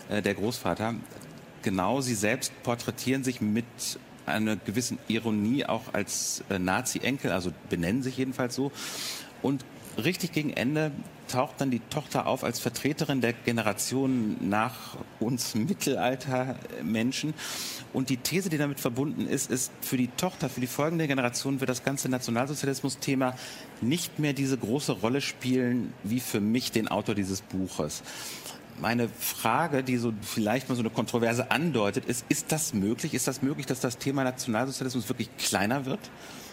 [0.10, 0.96] Der, äh, der Großvater.
[1.62, 3.66] Genau, sie selbst porträtieren sich mit
[4.26, 8.72] einer gewissen Ironie auch als äh, Nazi-Enkel, also benennen sich jedenfalls so.
[9.42, 9.66] Und
[10.00, 10.92] richtig gegen Ende
[11.28, 17.34] taucht dann die Tochter auf als Vertreterin der Generation nach uns Mittelaltermenschen.
[17.94, 21.60] Und die These, die damit verbunden ist, ist, für die Tochter, für die folgende Generation
[21.60, 23.36] wird das ganze Nationalsozialismus-Thema
[23.82, 28.04] nicht mehr diese große Rolle spielen, wie für mich den Autor dieses Buches.
[28.82, 33.14] Meine Frage, die so vielleicht mal so eine Kontroverse andeutet, ist, ist das möglich?
[33.14, 36.00] Ist das möglich, dass das Thema Nationalsozialismus wirklich kleiner wird?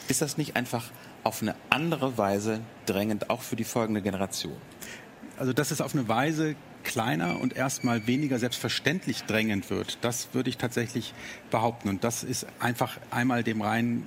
[0.08, 0.90] Ist das nicht einfach
[1.26, 4.56] auf eine andere Weise drängend, auch für die folgende Generation?
[5.38, 6.54] Also, dass es auf eine Weise
[6.86, 11.12] kleiner und erstmal weniger selbstverständlich drängend wird, das würde ich tatsächlich
[11.50, 11.88] behaupten.
[11.88, 14.04] Und das ist einfach einmal dem rein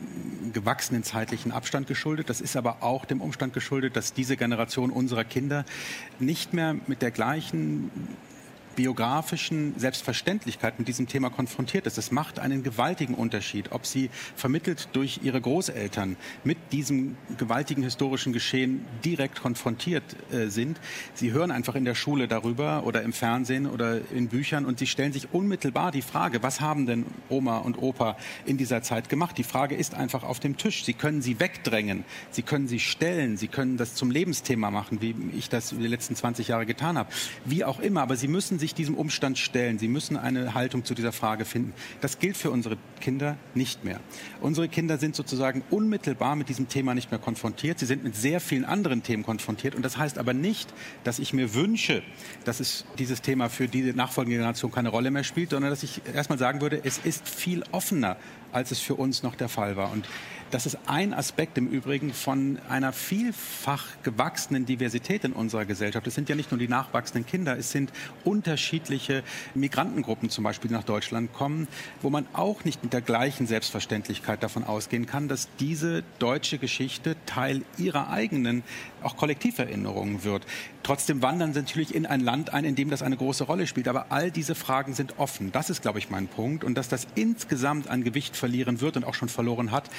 [0.54, 2.30] gewachsenen zeitlichen Abstand geschuldet.
[2.30, 5.66] Das ist aber auch dem Umstand geschuldet, dass diese Generation unserer Kinder
[6.20, 7.92] nicht mehr mit der gleichen
[8.76, 11.98] biografischen Selbstverständlichkeit mit diesem Thema konfrontiert ist.
[11.98, 18.34] Es macht einen gewaltigen Unterschied, ob sie vermittelt durch ihre Großeltern mit diesem gewaltigen historischen
[18.34, 20.80] Geschehen direkt konfrontiert äh, sind.
[21.14, 24.88] Sie hören einfach in der Schule darüber oder im Fernsehen oder in Büchern und sie
[24.88, 29.38] stellen sich unmittelbar die Frage, was haben denn Oma und Opa in dieser Zeit gemacht?
[29.38, 30.84] Die Frage ist einfach auf dem Tisch.
[30.84, 35.16] Sie können sie wegdrängen, sie können sie stellen, sie können das zum Lebensthema machen, wie
[35.38, 37.10] ich das die letzten 20 Jahre getan habe.
[37.46, 39.80] Wie auch immer, aber sie müssen sich diesem Umstand stellen.
[39.80, 41.74] Sie müssen eine Haltung zu dieser Frage finden.
[42.02, 44.00] Das gilt für unsere Kinder nicht mehr.
[44.42, 47.80] Unsere Kinder sind sozusagen unmittelbar mit diesem Thema nicht mehr konfrontiert.
[47.80, 49.76] Sie sind mit sehr vielen anderen Themen konfrontiert.
[49.76, 52.04] Und das heißt aber nicht, dass ich mir wünsche,
[52.46, 56.02] dass es dieses Thema für diese nachfolgende Generation keine Rolle mehr spielt, sondern dass ich
[56.14, 58.18] erstmal sagen würde, es ist viel offener,
[58.52, 59.92] als es für uns noch der Fall war.
[59.92, 60.08] Und
[60.52, 66.08] das ist ein Aspekt im Übrigen von einer vielfach gewachsenen Diversität in unserer Gesellschaft.
[66.08, 67.92] Es sind ja nicht nur die nachwachsenden Kinder, es sind
[68.24, 71.68] unterschiedliche Migrantengruppen zum Beispiel, die nach Deutschland kommen,
[72.02, 77.16] wo man auch nicht mit der gleichen Selbstverständlichkeit davon ausgehen kann, dass diese deutsche Geschichte
[77.28, 78.64] Teil ihrer eigenen
[79.04, 80.46] auch Kollektiverinnerungen wird.
[80.84, 83.88] Trotzdem wandern sie natürlich in ein Land ein, in dem das eine große Rolle spielt.
[83.88, 85.52] Aber all diese Fragen sind offen.
[85.52, 86.64] Das ist, glaube ich, mein Punkt.
[86.64, 89.90] Und dass das insgesamt an Gewicht verlieren wird und auch schon verloren hat,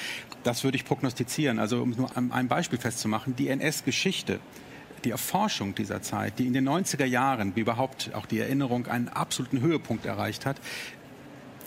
[0.43, 1.59] das würde ich prognostizieren.
[1.59, 4.39] Also um nur ein Beispiel festzumachen, die NS-Geschichte
[5.03, 9.09] die Erforschung dieser Zeit, die in den 90er Jahren, wie überhaupt auch die Erinnerung einen
[9.09, 10.57] absoluten Höhepunkt erreicht hat,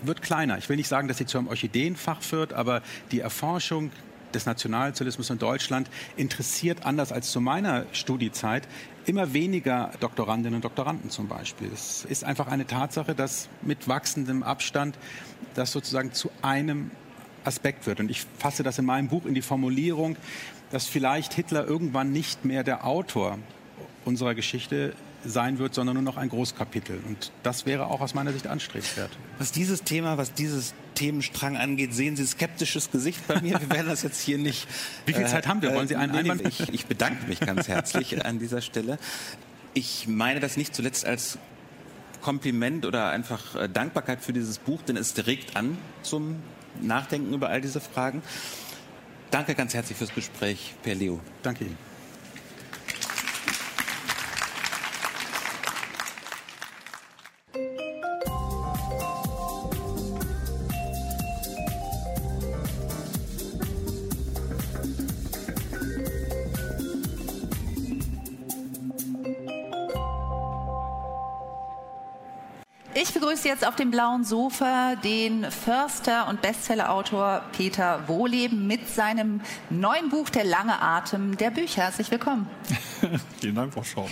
[0.02, 0.58] wird kleiner.
[0.58, 3.90] Ich will nicht sagen, dass sie zu einem Orchideenfach wird, aber die Erforschung
[4.34, 8.66] des Nationalsozialismus in Deutschland interessiert, anders als zu meiner Studiezeit,
[9.06, 11.70] immer weniger Doktorandinnen und Doktoranden zum Beispiel.
[11.72, 14.98] Es ist einfach eine Tatsache, dass mit wachsendem Abstand
[15.54, 16.90] das sozusagen zu einem
[17.44, 18.00] Aspekt wird.
[18.00, 20.16] Und ich fasse das in meinem Buch in die Formulierung,
[20.70, 23.38] dass vielleicht Hitler irgendwann nicht mehr der Autor
[24.04, 24.94] unserer Geschichte
[25.24, 27.00] sein wird, sondern nur noch ein Großkapitel.
[27.06, 29.10] Und das wäre auch aus meiner Sicht anstrebenswert.
[29.38, 33.60] Was dieses Thema, was dieses Themenstrang angeht, sehen Sie skeptisches Gesicht bei mir.
[33.60, 34.66] Wir werden das jetzt hier nicht.
[35.06, 35.74] Wie viel Zeit haben wir?
[35.74, 36.46] Wollen Sie einen äh, Einwand?
[36.46, 38.98] Ich, ich bedanke mich ganz herzlich an dieser Stelle.
[39.74, 41.38] Ich meine das nicht zuletzt als
[42.22, 46.36] Kompliment oder einfach äh, Dankbarkeit für dieses Buch, denn es regt an zum
[46.80, 48.22] Nachdenken über all diese Fragen.
[49.30, 51.20] Danke ganz herzlich fürs Gespräch, Per Leo.
[51.42, 51.93] Danke Ihnen.
[73.34, 80.08] Begrüße jetzt auf dem blauen Sofa den Förster und Bestsellerautor Peter Wohleben mit seinem neuen
[80.08, 81.82] Buch Der lange Atem der Bücher.
[81.82, 82.48] Herzlich willkommen.
[83.40, 84.08] Vielen Dank, Frau Schauber.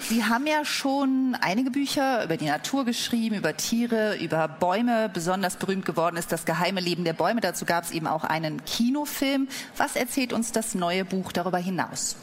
[0.00, 5.08] Sie haben ja schon einige Bücher über die Natur geschrieben, über Tiere, über Bäume.
[5.08, 7.40] Besonders berühmt geworden ist das geheime Leben der Bäume.
[7.40, 9.46] Dazu gab es eben auch einen Kinofilm.
[9.76, 12.16] Was erzählt uns das neue Buch darüber hinaus?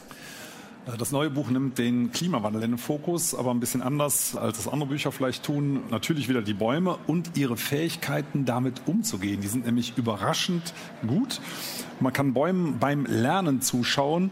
[0.86, 4.58] Äh, das neue Buch nimmt den Klimawandel in den Fokus, aber ein bisschen anders, als
[4.58, 5.82] das andere Bücher vielleicht tun.
[5.90, 9.40] Natürlich wieder die Bäume und ihre Fähigkeiten, damit umzugehen.
[9.40, 10.74] Die sind nämlich überraschend
[11.06, 11.40] gut.
[12.02, 14.30] Man kann Bäumen beim Lernen zuschauen.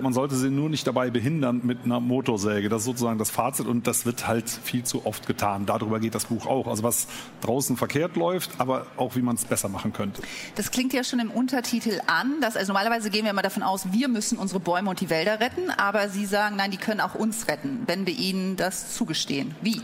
[0.00, 2.68] Man sollte sie nur nicht dabei behindern mit einer Motorsäge.
[2.68, 5.66] Das ist sozusagen das Fazit und das wird halt viel zu oft getan.
[5.66, 6.66] Darüber geht das Buch auch.
[6.66, 7.06] Also was
[7.40, 10.22] draußen verkehrt läuft, aber auch wie man es besser machen könnte.
[10.56, 12.40] Das klingt ja schon im Untertitel an.
[12.40, 15.40] Dass, also normalerweise gehen wir immer davon aus, wir müssen unsere Bäume und die Wälder
[15.40, 15.70] retten.
[15.70, 19.54] Aber Sie sagen, nein, die können auch uns retten, wenn wir ihnen das zugestehen.
[19.62, 19.80] Wie?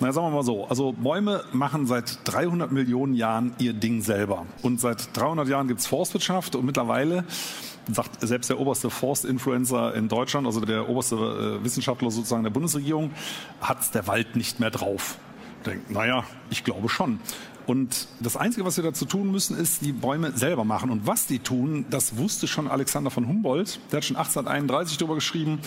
[0.00, 0.66] Na, sagen wir mal so.
[0.68, 4.46] Also Bäume machen seit 300 Millionen Jahren ihr Ding selber.
[4.62, 7.24] Und seit 300 Jahren gibt es Forstwirtschaft und mittlerweile
[7.90, 13.10] sagt selbst der oberste Forstinfluencer in Deutschland, also der oberste äh, Wissenschaftler sozusagen der Bundesregierung,
[13.60, 15.18] hat der Wald nicht mehr drauf.
[15.66, 17.18] Denkt, naja, ich glaube schon.
[17.68, 20.88] Und das Einzige, was wir dazu tun müssen, ist die Bäume selber machen.
[20.88, 23.78] Und was die tun, das wusste schon Alexander von Humboldt.
[23.92, 25.60] Der hat schon 1831 darüber geschrieben,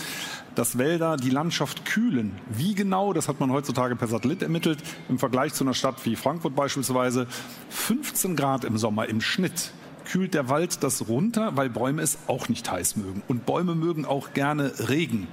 [0.55, 2.31] dass Wälder die Landschaft kühlen.
[2.49, 6.15] Wie genau, das hat man heutzutage per Satellit ermittelt, im Vergleich zu einer Stadt wie
[6.15, 7.27] Frankfurt beispielsweise.
[7.69, 9.71] 15 Grad im Sommer im Schnitt
[10.05, 13.21] kühlt der Wald das runter, weil Bäume es auch nicht heiß mögen.
[13.27, 15.27] Und Bäume mögen auch gerne Regen.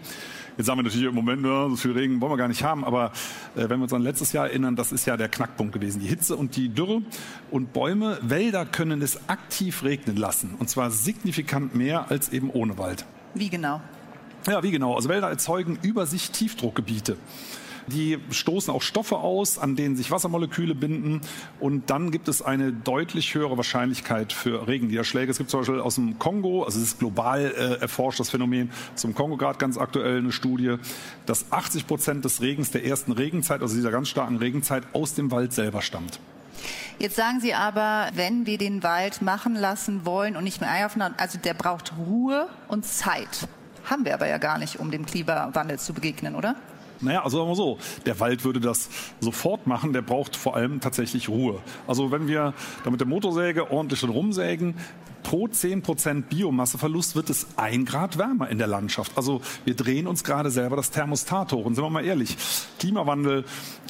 [0.59, 2.85] Jetzt sagen wir natürlich im Moment, ja, so viel Regen wollen wir gar nicht haben,
[2.85, 3.12] aber
[3.55, 6.09] äh, wenn wir uns an letztes Jahr erinnern, das ist ja der Knackpunkt gewesen, die
[6.09, 7.01] Hitze und die Dürre.
[7.53, 10.57] Und Bäume, Wälder können es aktiv regnen lassen.
[10.59, 13.07] Und zwar signifikant mehr als eben ohne Wald.
[13.35, 13.81] Wie genau?
[14.49, 14.97] Ja, wie genau?
[14.97, 17.16] Also Wälder erzeugen über sich Tiefdruckgebiete.
[17.92, 21.20] Die stoßen auch Stoffe aus, an denen sich Wassermoleküle binden.
[21.61, 25.31] Und dann gibt es eine deutlich höhere Wahrscheinlichkeit für Regenniederschläge.
[25.31, 28.70] Es gibt zum Beispiel aus dem Kongo, also es ist global äh, erforscht, das Phänomen,
[28.94, 30.77] zum Kongo gerade ganz aktuell eine Studie,
[31.27, 35.31] dass 80 Prozent des Regens der ersten Regenzeit, also dieser ganz starken Regenzeit, aus dem
[35.31, 36.20] Wald selber stammt.
[36.98, 41.14] Jetzt sagen Sie aber, wenn wir den Wald machen lassen wollen und nicht mehr eiern,
[41.16, 43.46] also der braucht Ruhe und Zeit.
[43.85, 46.57] Haben wir aber ja gar nicht, um dem Klimawandel zu begegnen, oder?
[47.00, 48.88] Naja, also sagen wir so, der Wald würde das
[49.20, 51.61] sofort machen, der braucht vor allem tatsächlich Ruhe.
[51.87, 54.74] Also wenn wir da mit der Motorsäge ordentlich rumsägen,
[55.22, 59.12] pro 10% Biomasseverlust wird es ein Grad wärmer in der Landschaft.
[59.16, 61.64] Also wir drehen uns gerade selber das Thermostat hoch.
[61.64, 62.37] Und sind wir mal ehrlich,
[62.78, 63.44] Klimawandel,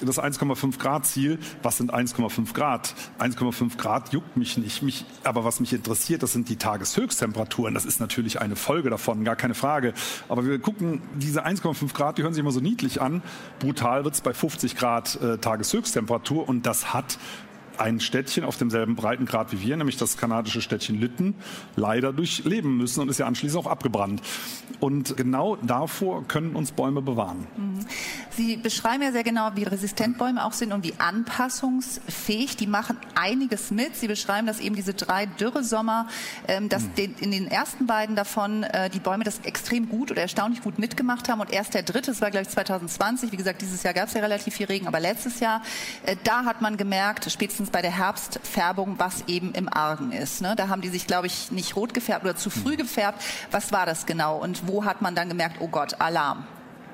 [0.04, 2.94] das 1,5 Grad Ziel, was sind 1,5 Grad?
[3.18, 4.82] 1,5 Grad juckt mich nicht.
[4.82, 7.74] Mich, aber was mich interessiert, das sind die Tageshöchsttemperaturen.
[7.74, 9.94] Das ist natürlich eine Folge davon, gar keine Frage.
[10.28, 13.22] Aber wir gucken, diese 1,5 Grad, die hören sich immer so niedlich an.
[13.58, 16.48] Brutal wird es bei 50 Grad äh, Tageshöchsttemperatur.
[16.48, 17.18] Und das hat
[17.78, 21.34] ein Städtchen auf demselben Breitengrad wie wir, nämlich das kanadische Städtchen Lytton,
[21.76, 24.22] leider durchleben müssen und ist ja anschließend auch abgebrannt.
[24.80, 27.46] Und genau davor können uns Bäume bewahren.
[27.56, 27.80] Mhm.
[28.38, 32.56] Sie beschreiben ja sehr genau, wie resistent Bäume auch sind und wie anpassungsfähig.
[32.56, 33.96] Die machen einiges mit.
[33.96, 36.06] Sie beschreiben, dass eben diese drei Dürresommer,
[36.46, 36.94] ähm, dass mhm.
[36.94, 40.78] den, in den ersten beiden davon äh, die Bäume das extrem gut oder erstaunlich gut
[40.78, 41.40] mitgemacht haben.
[41.40, 44.14] Und erst der dritte, das war glaube ich 2020, wie gesagt, dieses Jahr gab es
[44.14, 45.60] ja relativ viel Regen, aber letztes Jahr,
[46.06, 50.42] äh, da hat man gemerkt, spätestens bei der Herbstfärbung, was eben im Argen ist.
[50.42, 50.54] Ne?
[50.54, 52.78] Da haben die sich, glaube ich, nicht rot gefärbt oder zu früh hm.
[52.78, 53.20] gefärbt.
[53.50, 54.36] Was war das genau?
[54.36, 56.46] Und wo hat man dann gemerkt, oh Gott, Alarm?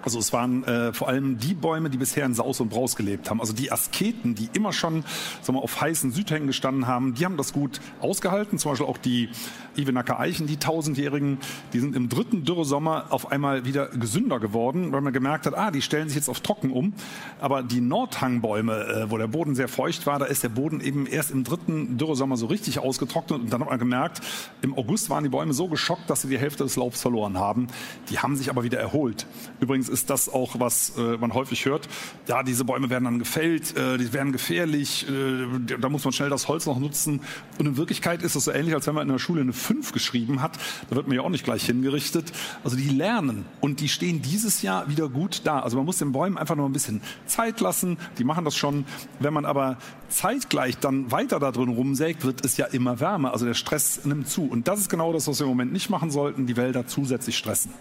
[0.05, 3.31] Also es waren äh, vor allem die Bäume, die bisher in Saus und Braus gelebt
[3.31, 3.41] haben.
[3.41, 5.05] Also die Asketen, die immer schon
[5.41, 8.59] sagen wir, auf heißen Südhängen gestanden haben, die haben das gut ausgehalten.
[8.59, 9.31] Zum Beispiel auch die
[9.77, 11.39] Ivenacker Eichen, die tausendjährigen,
[11.73, 15.71] die sind im dritten Dürresommer auf einmal wieder gesünder geworden, weil man gemerkt hat, ah,
[15.71, 16.93] die stellen sich jetzt auf trocken um.
[17.41, 21.07] Aber die Nordhangbäume, äh, wo der Boden sehr feucht war, da ist der Boden eben
[21.07, 23.41] erst im dritten Dürresommer so richtig ausgetrocknet.
[23.41, 24.21] Und dann hat man gemerkt,
[24.63, 27.69] im August waren die Bäume so geschockt, dass sie die Hälfte des Laubs verloren haben.
[28.11, 29.27] Die haben sich aber wieder erholt.
[29.61, 31.89] Übrigens ist das auch, was äh, man häufig hört.
[32.27, 36.29] Ja, diese Bäume werden dann gefällt, äh, die werden gefährlich, äh, da muss man schnell
[36.29, 37.21] das Holz noch nutzen.
[37.59, 39.93] Und in Wirklichkeit ist es so ähnlich, als wenn man in der Schule eine 5
[39.93, 40.59] geschrieben hat.
[40.91, 42.33] Da wird man ja auch nicht gleich hingerichtet.
[42.65, 45.61] Also die lernen und die stehen dieses Jahr wieder gut da.
[45.61, 47.97] Also man muss den Bäumen einfach noch ein bisschen Zeit lassen.
[48.19, 48.85] Die machen das schon.
[49.21, 49.79] Wenn man aber
[50.09, 53.33] zeitgleich dann weiter da drin rumsägt, wird es ja immer wärmer.
[53.33, 54.45] Also der Stress nimmt zu.
[54.45, 57.39] Und das ist genau das, was wir im Moment nicht machen sollten, die Wälder zusätzlich
[57.39, 57.73] stressen.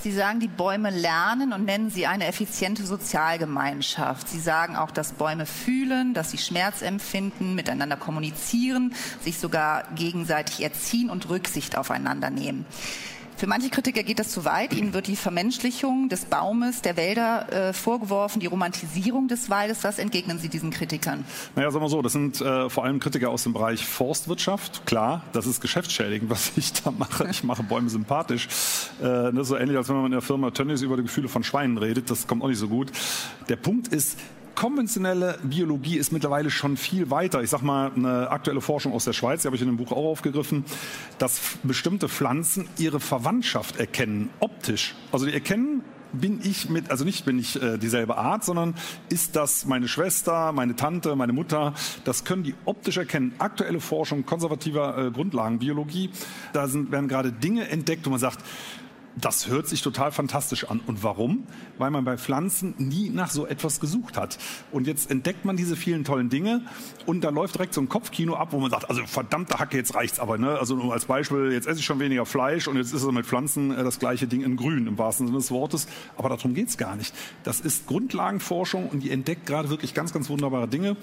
[0.00, 4.28] Sie sagen, die Bäume lernen und nennen sie eine effiziente Sozialgemeinschaft.
[4.28, 10.62] Sie sagen auch, dass Bäume fühlen, dass sie Schmerz empfinden, miteinander kommunizieren, sich sogar gegenseitig
[10.62, 12.64] erziehen und Rücksicht aufeinander nehmen.
[13.38, 14.74] Für manche Kritiker geht das zu weit.
[14.74, 19.84] Ihnen wird die Vermenschlichung des Baumes, der Wälder äh, vorgeworfen, die Romantisierung des Waldes.
[19.84, 21.24] Was entgegnen Sie diesen Kritikern?
[21.54, 24.86] Naja, sagen wir so, das sind äh, vor allem Kritiker aus dem Bereich Forstwirtschaft.
[24.86, 27.28] Klar, das ist geschäftsschädigend, was ich da mache.
[27.30, 28.48] Ich mache Bäume sympathisch.
[28.98, 31.28] Äh, das ist so ähnlich, als wenn man in der Firma Tönnies über die Gefühle
[31.28, 32.10] von Schweinen redet.
[32.10, 32.90] Das kommt auch nicht so gut.
[33.48, 34.18] Der Punkt ist,
[34.58, 37.44] konventionelle Biologie ist mittlerweile schon viel weiter.
[37.44, 39.92] Ich sage mal, eine aktuelle Forschung aus der Schweiz, die habe ich in dem Buch
[39.92, 40.64] auch aufgegriffen,
[41.18, 44.96] dass bestimmte Pflanzen ihre Verwandtschaft erkennen, optisch.
[45.12, 48.74] Also die erkennen bin ich mit, also nicht bin ich äh, dieselbe Art, sondern
[49.08, 51.74] ist das meine Schwester, meine Tante, meine Mutter?
[52.04, 53.34] Das können die optisch erkennen.
[53.38, 56.10] Aktuelle Forschung konservativer äh, Grundlagenbiologie,
[56.52, 58.38] da sind, werden gerade Dinge entdeckt, wo man sagt,
[59.16, 60.80] das hört sich total fantastisch an.
[60.86, 61.44] Und warum?
[61.76, 64.38] Weil man bei Pflanzen nie nach so etwas gesucht hat.
[64.70, 66.62] Und jetzt entdeckt man diese vielen tollen Dinge
[67.06, 69.94] und da läuft direkt so ein Kopfkino ab, wo man sagt, also verdammte Hacke, jetzt
[69.94, 70.38] reicht's aber.
[70.38, 70.58] Ne?
[70.58, 73.26] Also nur als Beispiel, jetzt esse ich schon weniger Fleisch und jetzt ist es mit
[73.26, 75.88] Pflanzen äh, das gleiche Ding in grün, im wahrsten Sinne des Wortes.
[76.16, 77.14] Aber darum geht's gar nicht.
[77.44, 80.96] Das ist Grundlagenforschung und die entdeckt gerade wirklich ganz, ganz wunderbare Dinge.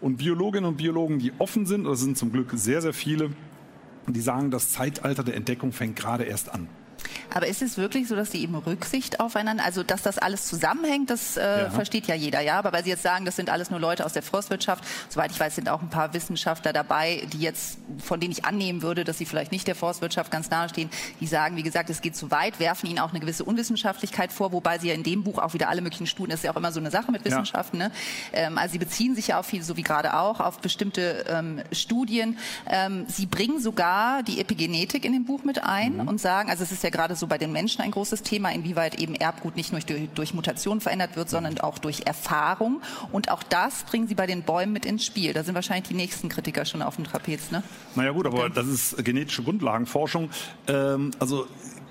[0.00, 3.30] Und Biologinnen und Biologen, die offen sind, das sind zum Glück sehr, sehr viele,
[4.06, 6.68] die sagen, das Zeitalter der Entdeckung fängt gerade erst an.
[7.32, 11.10] Aber ist es wirklich so, dass Sie eben Rücksicht aufeinander, also dass das alles zusammenhängt,
[11.10, 11.70] das äh, ja.
[11.70, 12.58] versteht ja jeder, ja.
[12.58, 15.40] Aber weil Sie jetzt sagen, das sind alles nur Leute aus der Forstwirtschaft, soweit ich
[15.40, 19.18] weiß, sind auch ein paar Wissenschaftler dabei, die jetzt, von denen ich annehmen würde, dass
[19.18, 20.90] sie vielleicht nicht der Forstwirtschaft ganz nahe stehen,
[21.20, 24.52] die sagen, wie gesagt, es geht zu weit, werfen ihnen auch eine gewisse Unwissenschaftlichkeit vor,
[24.52, 26.56] wobei sie ja in dem Buch auch wieder alle möglichen Studien, das ist ja auch
[26.56, 27.88] immer so eine Sache mit Wissenschaften, ja.
[27.88, 27.94] ne?
[28.32, 31.62] ähm, also sie beziehen sich ja auf viel, so wie gerade auch, auf bestimmte ähm,
[31.72, 32.38] Studien.
[32.68, 36.08] Ähm, sie bringen sogar die Epigenetik in dem Buch mit ein mhm.
[36.08, 39.00] und sagen, also es ist ja gerade so bei den Menschen ein großes Thema, inwieweit
[39.00, 42.80] eben Erbgut nicht nur durch, durch Mutation verändert wird, sondern auch durch Erfahrung.
[43.12, 45.32] Und auch das bringen Sie bei den Bäumen mit ins Spiel.
[45.32, 47.50] Da sind wahrscheinlich die nächsten Kritiker schon auf dem Trapez.
[47.50, 47.62] Ne?
[47.96, 50.30] Naja gut, aber das ist genetische Grundlagenforschung.
[50.68, 51.46] Ähm, also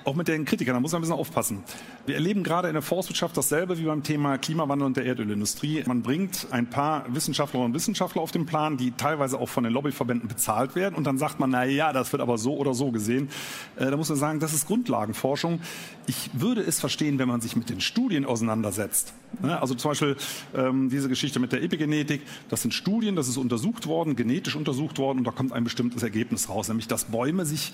[0.06, 1.64] auch mit den Kritikern, da muss man ein bisschen aufpassen.
[2.06, 5.84] Wir erleben gerade in der Forstwirtschaft dasselbe wie beim Thema Klimawandel und der Erdölindustrie.
[5.86, 9.74] Man bringt ein paar Wissenschaftlerinnen und Wissenschaftler auf den Plan, die teilweise auch von den
[9.74, 10.96] Lobbyverbänden bezahlt werden.
[10.96, 13.30] Und dann sagt man, na ja, das wird aber so oder so gesehen.
[13.76, 15.62] Äh, da muss man sagen, das ist Grundlagenforschung.
[16.08, 19.14] Ich würde es verstehen, wenn man sich mit den Studien auseinandersetzt.
[19.42, 19.60] Ne?
[19.60, 20.18] Also zum Beispiel
[20.56, 25.00] ähm, diese Geschichte mit der Epigenetik, das sind Studien, das ist untersucht worden, genetisch untersucht
[25.00, 27.74] worden und da kommt ein bestimmtes Ergebnis raus, nämlich dass Bäume sich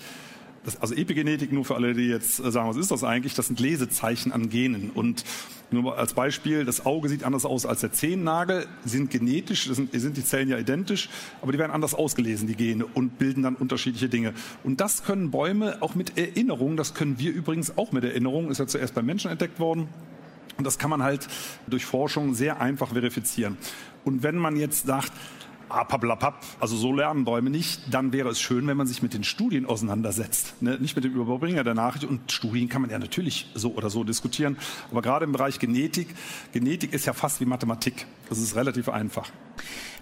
[0.64, 3.34] das, also Epigenetik, nur für alle, die jetzt äh, sagen, was ist das eigentlich?
[3.34, 4.90] Das sind Lesezeichen an Genen.
[4.90, 5.24] Und
[5.70, 10.16] nur als Beispiel, das Auge sieht anders aus als der Zehennagel, sind genetisch, sind, sind
[10.16, 11.08] die Zellen ja identisch,
[11.40, 14.34] aber die werden anders ausgelesen, die Gene, und bilden dann unterschiedliche Dinge.
[14.64, 18.58] Und das können Bäume auch mit Erinnerung, das können wir übrigens auch mit Erinnerung, ist
[18.58, 19.88] ja zuerst beim Menschen entdeckt worden.
[20.58, 21.26] Und das kann man halt
[21.68, 23.56] durch Forschung sehr einfach verifizieren.
[24.04, 25.12] Und wenn man jetzt sagt,
[25.70, 29.24] pappelapapp, also so lernen Bäume nicht, dann wäre es schön, wenn man sich mit den
[29.24, 30.60] Studien auseinandersetzt.
[30.60, 30.78] Ne?
[30.78, 32.04] Nicht mit dem Überbringer der Nachricht.
[32.04, 34.56] Und Studien kann man ja natürlich so oder so diskutieren.
[34.90, 36.08] Aber gerade im Bereich Genetik,
[36.52, 38.06] Genetik ist ja fast wie Mathematik.
[38.28, 39.30] Das ist relativ einfach.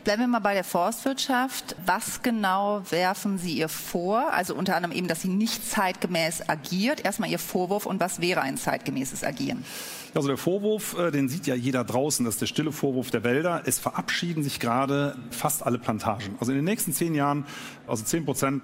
[0.08, 1.76] Bleiben wir mal bei der Forstwirtschaft.
[1.84, 4.32] Was genau werfen Sie ihr vor?
[4.32, 7.04] Also unter anderem eben, dass sie nicht zeitgemäß agiert.
[7.04, 9.66] Erstmal Ihr Vorwurf und was wäre ein zeitgemäßes Agieren?
[10.14, 13.22] Also der Vorwurf, äh, den sieht ja jeder draußen, das ist der stille Vorwurf der
[13.22, 13.64] Wälder.
[13.66, 16.36] Es verabschieden sich gerade fast alle Plantagen.
[16.40, 17.44] Also in den nächsten zehn Jahren,
[17.86, 18.62] also zehn Prozent,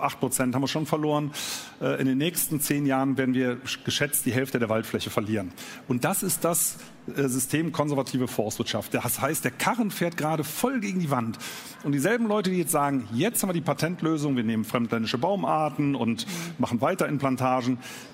[0.00, 1.30] acht Prozent haben wir schon verloren.
[1.80, 5.52] Äh, in den nächsten zehn Jahren werden wir geschätzt die Hälfte der Waldfläche verlieren.
[5.86, 8.94] Und das ist das äh, System konservative Forstwirtschaft.
[8.94, 11.38] Das heißt, der Karren fährt gerade voll gegen die Wand.
[11.84, 15.94] Und dieselben Leute, die jetzt sagen, jetzt haben wir die Patentlösung, wir nehmen fremdländische Baumarten
[15.94, 16.26] und
[16.58, 17.18] machen weiter in.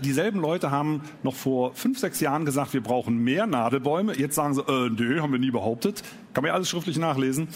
[0.00, 4.16] Dieselben Leute haben noch vor fünf, sechs Jahren gesagt, wir brauchen mehr Nadelbäume.
[4.16, 6.02] Jetzt sagen sie, äh, nö, haben wir nie behauptet.
[6.34, 7.48] Kann man ja alles schriftlich nachlesen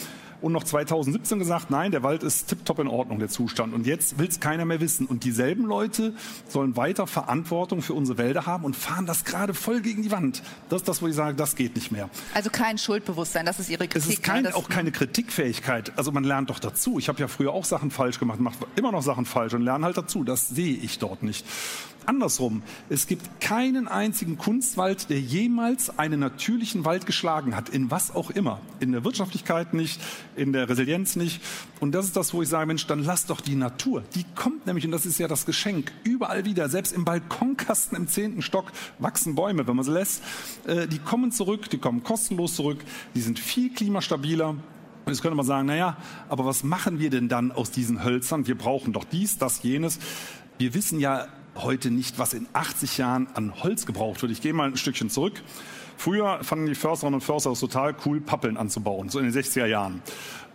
[0.43, 3.73] und noch 2017 gesagt, nein, der Wald ist tiptop in Ordnung, der Zustand.
[3.73, 5.05] Und jetzt will es keiner mehr wissen.
[5.05, 6.13] Und dieselben Leute
[6.49, 10.43] sollen weiter Verantwortung für unsere Wälder haben und fahren das gerade voll gegen die Wand.
[10.67, 12.09] Das ist das, wo ich sage, das geht nicht mehr.
[12.33, 14.09] Also kein Schuldbewusstsein, das ist Ihre Kritik.
[14.09, 15.97] Es ist kein, auch keine Kritikfähigkeit.
[15.97, 16.99] Also man lernt doch dazu.
[16.99, 19.85] Ich habe ja früher auch Sachen falsch gemacht, mache immer noch Sachen falsch und lerne
[19.85, 20.25] halt dazu.
[20.25, 21.45] Das sehe ich dort nicht.
[22.07, 28.13] Andersrum, es gibt keinen einzigen Kunstwald, der jemals einen natürlichen Wald geschlagen hat, in was
[28.13, 28.59] auch immer.
[28.79, 29.99] In der Wirtschaftlichkeit nicht,
[30.35, 31.41] in der Resilienz nicht.
[31.79, 34.03] Und das ist das, wo ich sage, Mensch, dann lass doch die Natur.
[34.15, 36.69] Die kommt nämlich, und das ist ja das Geschenk, überall wieder.
[36.69, 40.23] Selbst im Balkonkasten im zehnten Stock wachsen Bäume, wenn man sie lässt.
[40.65, 42.79] Äh, die kommen zurück, die kommen kostenlos zurück,
[43.15, 44.55] die sind viel klimastabiler.
[45.05, 45.97] Und jetzt könnte man sagen, naja,
[46.29, 48.47] aber was machen wir denn dann aus diesen Hölzern?
[48.47, 49.99] Wir brauchen doch dies, das, jenes.
[50.57, 54.31] Wir wissen ja heute nicht, was in 80 Jahren an Holz gebraucht wird.
[54.31, 55.41] Ich gehe mal ein Stückchen zurück.
[55.97, 59.65] Früher fanden die Försterinnen und Förster es total cool, Pappeln anzubauen, so in den 60er
[59.65, 60.01] Jahren.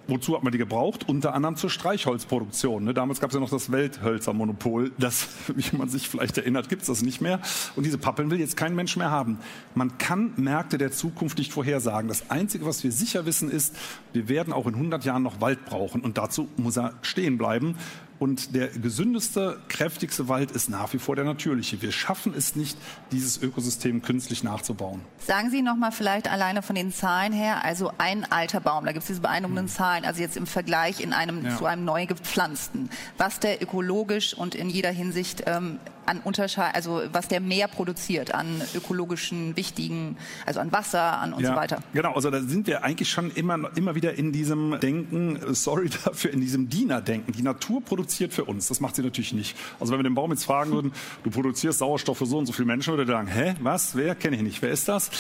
[0.09, 1.07] Wozu hat man die gebraucht?
[1.07, 2.82] Unter anderem zur Streichholzproduktion.
[2.82, 2.94] Ne?
[2.94, 4.90] Damals gab es ja noch das Welthölzermonopol.
[4.96, 7.40] Das, wie man sich vielleicht erinnert, gibt es das nicht mehr.
[7.76, 9.38] Und diese Pappeln will jetzt kein Mensch mehr haben.
[9.74, 12.09] Man kann Märkte der Zukunft nicht vorhersagen.
[12.09, 13.76] Das Einzige, was wir sicher wissen, ist,
[14.14, 16.01] wir werden auch in 100 Jahren noch Wald brauchen.
[16.01, 17.76] Und dazu muss er stehen bleiben.
[18.19, 21.81] Und der gesündeste, kräftigste Wald ist nach wie vor der natürliche.
[21.83, 22.77] Wir schaffen es nicht,
[23.12, 25.03] dieses Ökosystem künstlich nachzubauen.
[25.19, 28.93] Sagen Sie noch mal vielleicht alleine von den Zahlen her, also ein alter Baum, da
[28.93, 29.73] gibt es diese beeindruckenden hm.
[29.73, 31.57] Zahlen, also jetzt im Vergleich in einem, ja.
[31.57, 37.02] zu einem neu gepflanzten, was der ökologisch und in jeder Hinsicht ähm, an Unterscheid, also
[37.12, 41.78] was der mehr produziert an ökologischen wichtigen, also an Wasser, an und ja, so weiter.
[41.92, 46.32] Genau, also da sind wir eigentlich schon immer, immer wieder in diesem Denken, sorry dafür,
[46.32, 47.32] in diesem Dienerdenken.
[47.32, 49.56] Die Natur produziert für uns, das macht sie natürlich nicht.
[49.80, 50.92] Also wenn wir den Baum jetzt fragen würden,
[51.24, 54.14] du produzierst Sauerstoff für so und so viele Menschen, würde er sagen, hä, was, wer,
[54.14, 55.11] kenne ich nicht, wer ist das?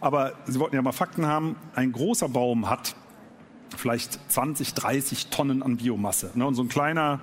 [0.00, 2.94] Aber Sie wollten ja mal Fakten haben, ein großer Baum hat
[3.76, 6.30] vielleicht 20, 30 Tonnen an Biomasse.
[6.34, 6.46] Ne?
[6.46, 7.20] Und so ein kleiner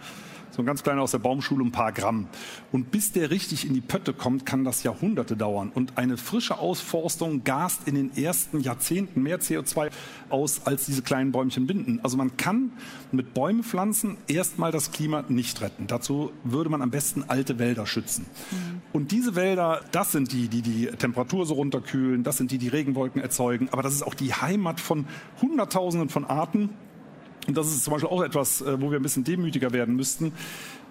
[0.54, 2.28] so ein ganz kleiner aus der Baumschule, ein paar Gramm.
[2.72, 5.72] Und bis der richtig in die Pötte kommt, kann das Jahrhunderte dauern.
[5.74, 9.90] Und eine frische Ausforstung gast in den ersten Jahrzehnten mehr CO2
[10.30, 12.00] aus, als diese kleinen Bäumchen binden.
[12.04, 12.72] Also man kann
[13.12, 15.88] mit Bäume pflanzen erstmal das Klima nicht retten.
[15.88, 18.28] Dazu würde man am besten alte Wälder schützen.
[18.52, 18.82] Mhm.
[18.92, 22.68] Und diese Wälder, das sind die, die die Temperatur so runterkühlen, das sind die, die
[22.68, 23.70] Regenwolken erzeugen.
[23.72, 25.06] Aber das ist auch die Heimat von
[25.42, 26.70] Hunderttausenden von Arten
[27.48, 30.32] und das ist zum Beispiel auch etwas, äh, wo wir ein bisschen demütiger werden müssten.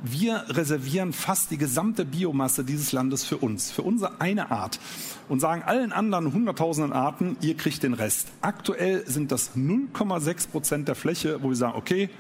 [0.03, 4.81] Wir reservieren fast die gesamte Biomasse dieses Landes für uns, für unsere eine Art
[5.29, 8.29] und sagen allen anderen hunderttausenden Arten, ihr kriegt den Rest.
[8.41, 12.11] Aktuell sind das 0,6 Prozent der Fläche, wo wir sagen, okay,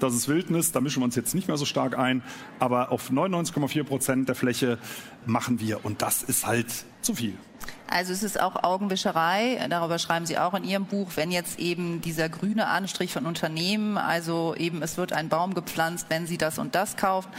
[0.00, 2.22] das ist Wildnis, da mischen wir uns jetzt nicht mehr so stark ein,
[2.58, 4.78] aber auf 99,4 Prozent der Fläche
[5.26, 6.66] machen wir und das ist halt
[7.02, 7.34] zu viel.
[7.90, 12.02] Also es ist auch Augenwischerei, darüber schreiben Sie auch in Ihrem Buch, wenn jetzt eben
[12.02, 16.58] dieser grüne Anstrich von Unternehmen, also eben es wird ein Baum gepflanzt, wenn Sie das
[16.58, 17.30] und das kaufen,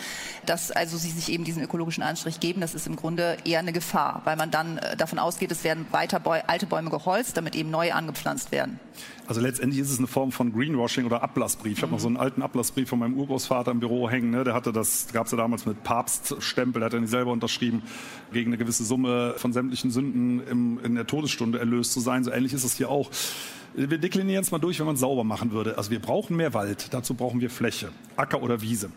[0.47, 3.73] dass also Sie sich eben diesen ökologischen Anstrich geben, das ist im Grunde eher eine
[3.73, 7.69] Gefahr, weil man dann äh, davon ausgeht, es werden weiter alte Bäume geholzt, damit eben
[7.69, 8.79] neue angepflanzt werden.
[9.29, 11.77] Also letztendlich ist es eine Form von Greenwashing oder Ablassbrief.
[11.77, 14.31] Ich habe noch so einen alten Ablassbrief von meinem Urgroßvater im Büro hängen.
[14.31, 14.43] Ne?
[14.43, 17.83] Der hatte das, gab es ja damals mit Papststempel, der hat er nicht selber unterschrieben,
[18.33, 22.23] gegen eine gewisse Summe von sämtlichen Sünden im, in der Todesstunde erlöst zu sein.
[22.23, 23.11] So ähnlich ist es hier auch.
[23.75, 25.77] Wir deklinieren es mal durch, wenn man es sauber machen würde.
[25.77, 28.89] Also wir brauchen mehr Wald, dazu brauchen wir Fläche, Acker oder Wiese.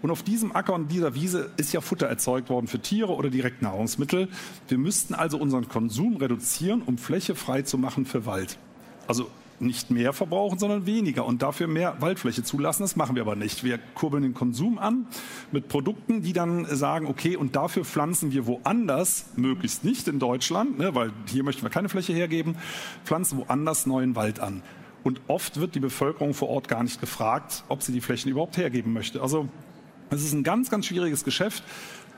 [0.00, 3.28] Und auf diesem Acker und dieser Wiese ist ja Futter erzeugt worden für Tiere oder
[3.28, 4.28] direkt Nahrungsmittel.
[4.66, 8.56] Wir müssten also unseren Konsum reduzieren, um Fläche frei zu machen für Wald.
[9.06, 9.28] Also
[9.60, 12.82] nicht mehr verbrauchen, sondern weniger und dafür mehr Waldfläche zulassen.
[12.82, 13.64] Das machen wir aber nicht.
[13.64, 15.06] Wir kurbeln den Konsum an
[15.52, 20.78] mit Produkten, die dann sagen, okay, und dafür pflanzen wir woanders, möglichst nicht in Deutschland,
[20.78, 22.56] ne, weil hier möchten wir keine Fläche hergeben,
[23.04, 24.62] pflanzen woanders neuen Wald an.
[25.02, 28.56] Und oft wird die Bevölkerung vor Ort gar nicht gefragt, ob sie die Flächen überhaupt
[28.56, 29.20] hergeben möchte.
[29.20, 29.48] Also
[30.10, 31.62] es ist ein ganz, ganz schwieriges Geschäft.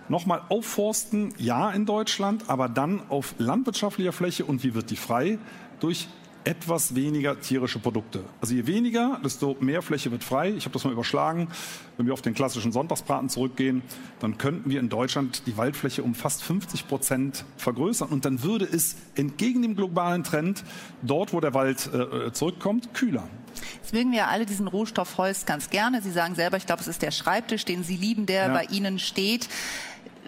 [0.09, 4.45] Nochmal aufforsten, ja in Deutschland, aber dann auf landwirtschaftlicher Fläche.
[4.45, 5.41] Und wie wird die frei?
[5.80, 6.07] Durch
[6.47, 8.24] etwas weniger tierische Produkte.
[8.40, 10.51] Also je weniger, desto mehr Fläche wird frei.
[10.51, 11.49] Ich habe das mal überschlagen.
[11.97, 13.82] Wenn wir auf den klassischen Sonntagsbraten zurückgehen,
[14.20, 18.11] dann könnten wir in Deutschland die Waldfläche um fast 50 Prozent vergrößern.
[18.11, 20.62] Und dann würde es entgegen dem globalen Trend,
[21.03, 23.28] dort wo der Wald äh, zurückkommt, kühler.
[23.82, 26.01] Jetzt mögen wir ja alle diesen Rohstoff Holz ganz gerne.
[26.01, 28.53] Sie sagen selber, ich glaube, es ist der Schreibtisch, den Sie lieben, der ja.
[28.53, 29.49] bei Ihnen steht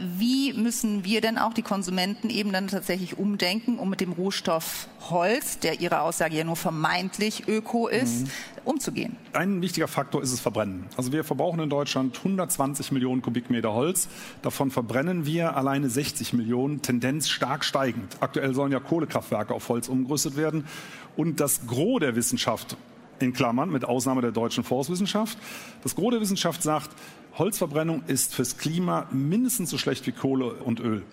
[0.01, 4.89] wie müssen wir denn auch die Konsumenten eben dann tatsächlich umdenken, um mit dem Rohstoff
[5.11, 8.31] Holz, der Ihre Aussage ja nur vermeintlich öko ist, mhm.
[8.65, 9.17] umzugehen?
[9.33, 10.87] Ein wichtiger Faktor ist das Verbrennen.
[10.97, 14.09] Also wir verbrauchen in Deutschland 120 Millionen Kubikmeter Holz.
[14.43, 18.17] Davon verbrennen wir alleine 60 Millionen, Tendenz stark steigend.
[18.21, 20.65] Aktuell sollen ja Kohlekraftwerke auf Holz umgerüstet werden.
[21.17, 22.77] Und das Gros der Wissenschaft
[23.21, 25.39] in Klammern, mit Ausnahme der deutschen Forstwissenschaft.
[25.83, 26.91] Das Gros der Wissenschaft sagt,
[27.39, 31.05] Holzverbrennung ist fürs Klima mindestens so schlecht wie Kohle und Öl.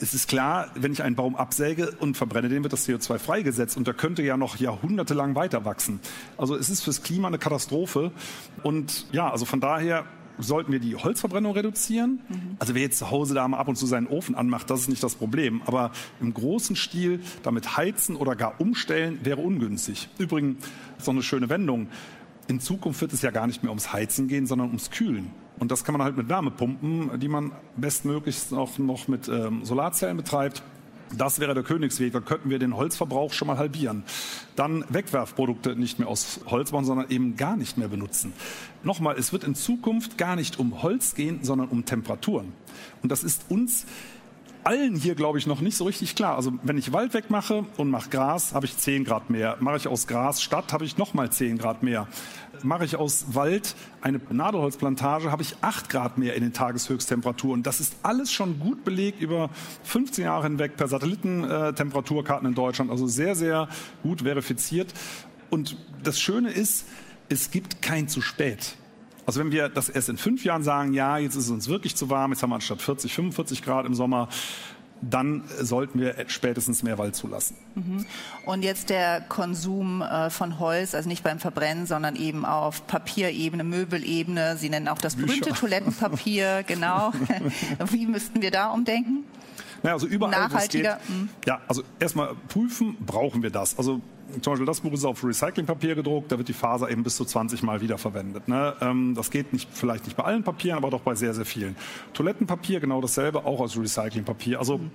[0.00, 3.76] Es ist klar, wenn ich einen Baum absäge und verbrenne, den wird das CO2 freigesetzt
[3.76, 6.00] und der könnte ja noch jahrhundertelang weiter wachsen.
[6.36, 8.12] Also es ist fürs Klima eine Katastrophe
[8.62, 10.04] und ja, also von daher
[10.38, 12.20] sollten wir die Holzverbrennung reduzieren.
[12.28, 12.56] Mhm.
[12.60, 14.88] Also wer jetzt zu Hause da mal ab und zu seinen Ofen anmacht, das ist
[14.88, 15.62] nicht das Problem.
[15.66, 15.90] Aber
[16.20, 20.08] im großen Stil damit heizen oder gar umstellen wäre ungünstig.
[20.18, 20.64] Übrigens,
[21.00, 21.88] noch eine schöne Wendung.
[22.46, 25.32] In Zukunft wird es ja gar nicht mehr ums Heizen gehen, sondern ums Kühlen.
[25.58, 30.16] Und das kann man halt mit Wärmepumpen, die man bestmöglichst auch noch mit ähm, Solarzellen
[30.16, 30.62] betreibt.
[31.16, 32.12] Das wäre der Königsweg.
[32.12, 34.04] Da könnten wir den Holzverbrauch schon mal halbieren.
[34.56, 38.32] Dann Wegwerfprodukte nicht mehr aus Holz bauen, sondern eben gar nicht mehr benutzen.
[38.82, 42.52] Nochmal, es wird in Zukunft gar nicht um Holz gehen, sondern um Temperaturen.
[43.02, 43.86] Und das ist uns
[44.68, 46.36] allen hier, glaube ich, noch nicht so richtig klar.
[46.36, 49.56] Also wenn ich Wald wegmache und mache Gras, habe ich 10 Grad mehr.
[49.60, 52.06] Mache ich aus Gras Stadt, habe ich nochmal 10 Grad mehr.
[52.62, 57.62] Mache ich aus Wald eine Nadelholzplantage, habe ich 8 Grad mehr in den Tageshöchsttemperaturen.
[57.62, 59.48] Das ist alles schon gut belegt über
[59.84, 62.90] 15 Jahre hinweg per Satellitentemperaturkarten in Deutschland.
[62.90, 63.68] Also sehr, sehr
[64.02, 64.92] gut verifiziert.
[65.48, 66.86] Und das Schöne ist,
[67.30, 68.76] es gibt kein zu spät.
[69.28, 71.94] Also wenn wir das erst in fünf Jahren sagen, ja, jetzt ist es uns wirklich
[71.94, 74.30] zu warm, jetzt haben wir anstatt 40, 45 Grad im Sommer,
[75.02, 77.54] dann sollten wir spätestens mehr Wald zulassen.
[77.74, 78.06] Mhm.
[78.46, 83.64] Und jetzt der Konsum äh, von Holz, also nicht beim Verbrennen, sondern eben auf Papierebene,
[83.64, 84.56] Möbelebene.
[84.56, 87.12] Sie nennen auch das berühmte Toilettenpapier, genau.
[87.90, 89.24] Wie müssten wir da umdenken?
[89.82, 91.00] Naja, also überall, Nachhaltiger.
[91.06, 91.28] Geht, mhm.
[91.44, 93.76] ja, also erstmal prüfen, brauchen wir das?
[93.76, 94.00] Also
[94.40, 97.24] zum Beispiel das Buch ist auf Recyclingpapier gedruckt, da wird die Faser eben bis zu
[97.24, 98.48] 20 Mal wiederverwendet.
[98.48, 98.74] Ne?
[98.80, 101.76] Ähm, das geht nicht, vielleicht nicht bei allen Papieren, aber doch bei sehr, sehr vielen.
[102.12, 104.58] Toilettenpapier genau dasselbe, auch aus Recyclingpapier.
[104.58, 104.90] Also mhm.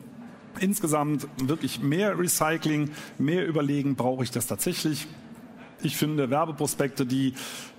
[0.59, 5.07] insgesamt wirklich mehr Recycling, mehr überlegen, brauche ich das tatsächlich?
[5.85, 7.33] Ich finde Werbeprospekte, die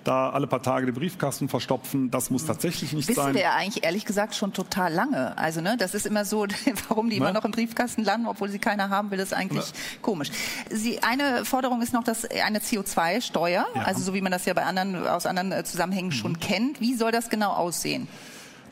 [0.05, 3.27] da alle paar Tage den Briefkasten verstopfen, das muss tatsächlich nicht Wissen sein.
[3.29, 5.37] Wissen wir ja eigentlich ehrlich gesagt schon total lange.
[5.39, 6.47] Also ne, das ist immer so,
[6.89, 7.25] warum die ne?
[7.25, 9.79] immer noch im Briefkasten landen, obwohl sie keiner haben will, ist eigentlich ne?
[10.03, 10.31] komisch.
[10.71, 13.83] Sie, eine Forderung ist noch, dass eine CO2-Steuer, ja.
[13.83, 16.13] also so wie man das ja bei anderen aus anderen äh, Zusammenhängen mhm.
[16.13, 16.81] schon kennt.
[16.81, 18.09] Wie soll das genau aussehen?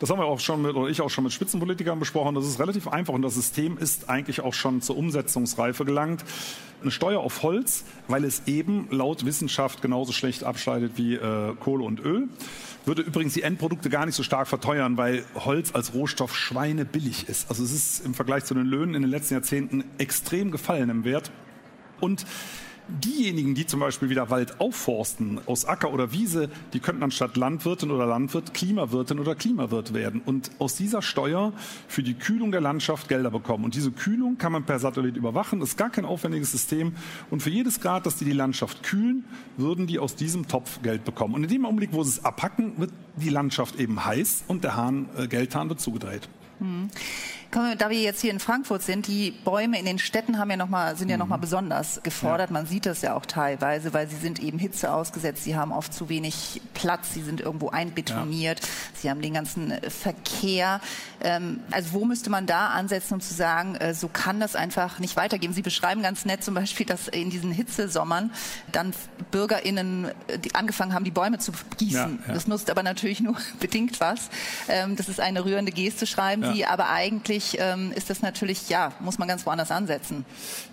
[0.02, 2.34] Das haben wir auch schon mit, oder ich auch schon mit Spitzenpolitikern besprochen.
[2.34, 6.24] Das ist relativ einfach und das System ist eigentlich auch schon zur Umsetzungsreife gelangt.
[6.80, 11.84] Eine Steuer auf Holz, weil es eben laut Wissenschaft genauso schlecht abschneidet wie äh, Kohle
[11.84, 12.28] und Öl.
[12.84, 17.48] Würde übrigens die Endprodukte gar nicht so stark verteuern, weil Holz als Rohstoff schweinebillig ist.
[17.48, 21.04] Also es ist im Vergleich zu den Löhnen in den letzten Jahrzehnten extrem gefallen im
[21.04, 21.30] Wert.
[22.00, 22.26] Und
[22.88, 27.90] diejenigen, die zum Beispiel wieder Wald aufforsten aus Acker oder Wiese, die könnten anstatt Landwirtin
[27.90, 31.52] oder Landwirt Klimawirtin oder Klimawirt werden und aus dieser Steuer
[31.88, 33.64] für die Kühlung der Landschaft Gelder bekommen.
[33.64, 36.94] Und diese Kühlung kann man per Satellit überwachen, ist gar kein aufwendiges System.
[37.30, 39.24] Und für jedes Grad, dass die die Landschaft kühlen,
[39.56, 41.34] würden die aus diesem Topf Geld bekommen.
[41.34, 44.76] Und in dem Augenblick, wo sie es abhacken, wird die Landschaft eben heiß und der
[44.76, 46.28] Hahn, äh, Geldhahn wird zugedreht.
[47.52, 50.70] Da wir jetzt hier in Frankfurt sind, die Bäume in den Städten haben ja noch
[50.70, 51.42] mal, sind ja noch mal mhm.
[51.42, 52.48] besonders gefordert.
[52.48, 52.54] Ja.
[52.54, 55.44] Man sieht das ja auch teilweise, weil sie sind eben Hitze ausgesetzt.
[55.44, 57.12] Sie haben oft zu wenig Platz.
[57.12, 58.60] Sie sind irgendwo einbetoniert.
[58.60, 58.66] Ja.
[58.94, 60.80] Sie haben den ganzen äh, Verkehr.
[61.22, 64.98] Ähm, also wo müsste man da ansetzen, um zu sagen, äh, so kann das einfach
[64.98, 65.52] nicht weitergehen?
[65.52, 68.30] Sie beschreiben ganz nett zum Beispiel, dass in diesen Hitzesommern
[68.72, 68.94] dann
[69.30, 72.22] BürgerInnen äh, die angefangen haben, die Bäume zu gießen.
[72.26, 74.30] Ja, das nutzt aber natürlich nur bedingt was.
[74.68, 76.64] Ähm, das ist eine rührende Geste, schreiben Sie.
[76.64, 80.24] Aber eigentlich grundsätzlich ähm, ist das natürlich, ja, muss man ganz woanders ansetzen.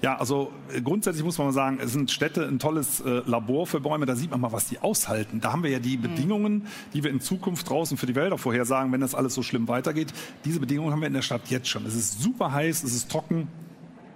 [0.01, 3.67] Ja, also äh, grundsätzlich muss man mal sagen, es sind Städte ein tolles äh, Labor
[3.67, 4.05] für Bäume.
[4.05, 5.41] Da sieht man mal, was die aushalten.
[5.41, 6.01] Da haben wir ja die mhm.
[6.01, 9.67] Bedingungen, die wir in Zukunft draußen für die Wälder vorhersagen, wenn das alles so schlimm
[9.67, 10.13] weitergeht.
[10.45, 11.85] Diese Bedingungen haben wir in der Stadt jetzt schon.
[11.85, 13.47] Es ist super heiß, es ist trocken.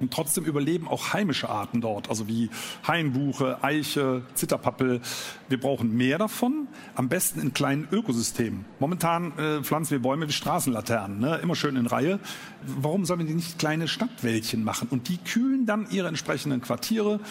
[0.03, 2.49] Und trotzdem überleben auch heimische Arten dort, also wie
[2.85, 4.99] Hainbuche, Eiche, Zitterpappel.
[5.47, 8.65] Wir brauchen mehr davon, am besten in kleinen Ökosystemen.
[8.79, 11.39] Momentan äh, pflanzen wir Bäume wie Straßenlaternen, ne?
[11.41, 12.19] immer schön in Reihe.
[12.65, 14.89] Warum sollen wir die nicht kleine Stadtwäldchen machen?
[14.91, 17.21] Und die kühlen dann ihre entsprechenden Quartiere.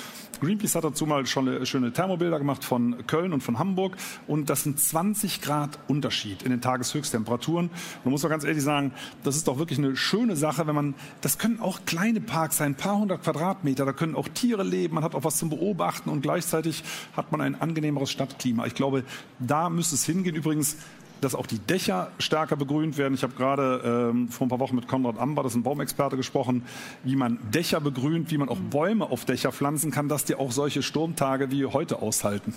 [0.41, 3.97] Greenpeace hat dazu mal schon schöne Thermobilder gemacht von Köln und von Hamburg.
[4.27, 7.70] Und das sind 20 Grad Unterschied in den Tageshöchsttemperaturen.
[8.05, 8.93] Man muss doch ganz ehrlich sagen,
[9.25, 12.75] das ist doch wirklich eine schöne Sache, wenn man, das können auch kleine Parks ein
[12.75, 16.23] paar hundert Quadratmeter, da können auch Tiere leben, man hat auch was zum Beobachten und
[16.23, 16.83] gleichzeitig
[17.17, 18.67] hat man ein angenehmeres Stadtklima.
[18.67, 19.05] Ich glaube,
[19.39, 20.35] da müsste es hingehen.
[20.35, 20.77] Übrigens,
[21.21, 23.15] dass auch die Dächer stärker begrünt werden.
[23.15, 26.17] Ich habe gerade ähm, vor ein paar Wochen mit Konrad Amber, das ist ein Baumexperte,
[26.17, 26.65] gesprochen,
[27.05, 30.51] wie man Dächer begrünt, wie man auch Bäume auf Dächer pflanzen kann, dass die auch
[30.51, 32.55] solche Sturmtage wie heute aushalten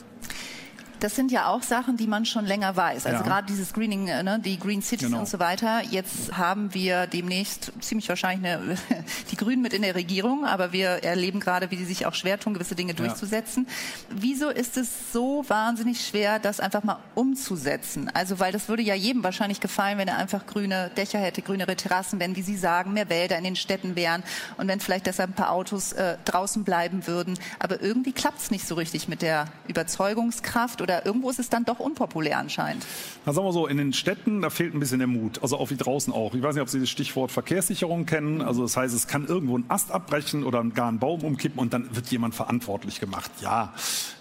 [1.00, 3.06] das sind ja auch Sachen, die man schon länger weiß.
[3.06, 3.24] Also ja.
[3.24, 5.20] gerade dieses Greening, äh, ne, die Green Cities genau.
[5.20, 5.82] und so weiter.
[5.84, 8.78] Jetzt haben wir demnächst ziemlich wahrscheinlich eine,
[9.32, 12.40] die Grünen mit in der Regierung, aber wir erleben gerade, wie sie sich auch schwer
[12.40, 13.68] tun, gewisse Dinge durchzusetzen.
[13.68, 14.16] Ja.
[14.22, 18.10] Wieso ist es so wahnsinnig schwer, das einfach mal umzusetzen?
[18.14, 21.76] Also weil das würde ja jedem wahrscheinlich gefallen, wenn er einfach grüne Dächer hätte, grünere
[21.76, 24.24] Terrassen, wenn, wie Sie sagen, mehr Wälder in den Städten wären
[24.58, 27.38] und wenn vielleicht deshalb ein paar Autos äh, draußen bleiben würden.
[27.60, 31.66] Aber irgendwie klappt es nicht so richtig mit der Überzeugungskraft oder irgendwo ist es dann
[31.66, 32.86] doch unpopulär anscheinend.
[33.26, 35.42] Na sagen wir so, in den Städten, da fehlt ein bisschen der Mut.
[35.42, 36.36] Also auch wie draußen auch.
[36.36, 38.44] Ich weiß nicht, ob Sie das Stichwort Verkehrssicherung kennen.
[38.44, 41.74] Also das heißt, es kann irgendwo ein Ast abbrechen oder gar ein Baum umkippen und
[41.74, 43.32] dann wird jemand verantwortlich gemacht.
[43.42, 43.74] Ja,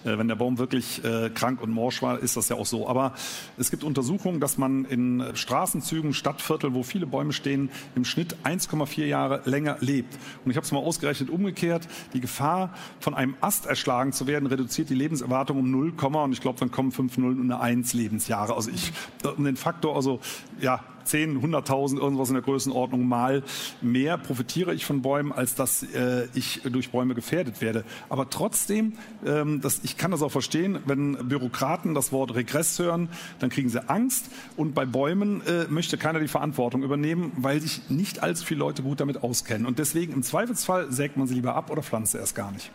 [0.05, 2.89] äh, wenn der Baum wirklich äh, krank und morsch war, ist das ja auch so.
[2.89, 3.13] Aber
[3.59, 9.05] es gibt Untersuchungen, dass man in Straßenzügen, Stadtviertel, wo viele Bäume stehen, im Schnitt 1,4
[9.05, 10.17] Jahre länger lebt.
[10.47, 11.87] Und ich habe es mal ausgerechnet umgekehrt.
[12.15, 16.41] Die Gefahr, von einem Ast erschlagen zu werden, reduziert die Lebenserwartung um 0, und ich
[16.41, 18.55] glaube glaube, dann kommen 5 Nullen und eine 1 Lebensjahre.
[18.55, 18.93] Also ich,
[19.37, 20.21] um den Faktor, also
[20.61, 23.43] ja, 10, 100.000, irgendwas in der Größenordnung mal
[23.83, 27.85] mehr profitiere ich von Bäumen, als dass äh, ich durch Bäume gefährdet werde.
[28.09, 28.95] Aber trotzdem,
[29.27, 33.69] ähm, das, ich kann das auch verstehen, wenn Bürokraten das Wort Regress hören, dann kriegen
[33.69, 34.31] sie Angst.
[34.57, 38.83] Und bei Bäumen äh, möchte keiner die Verantwortung übernehmen, weil sich nicht allzu viele Leute
[38.83, 39.67] gut damit auskennen.
[39.67, 42.71] Und deswegen im Zweifelsfall sägt man sie lieber ab oder pflanzt sie erst gar nicht.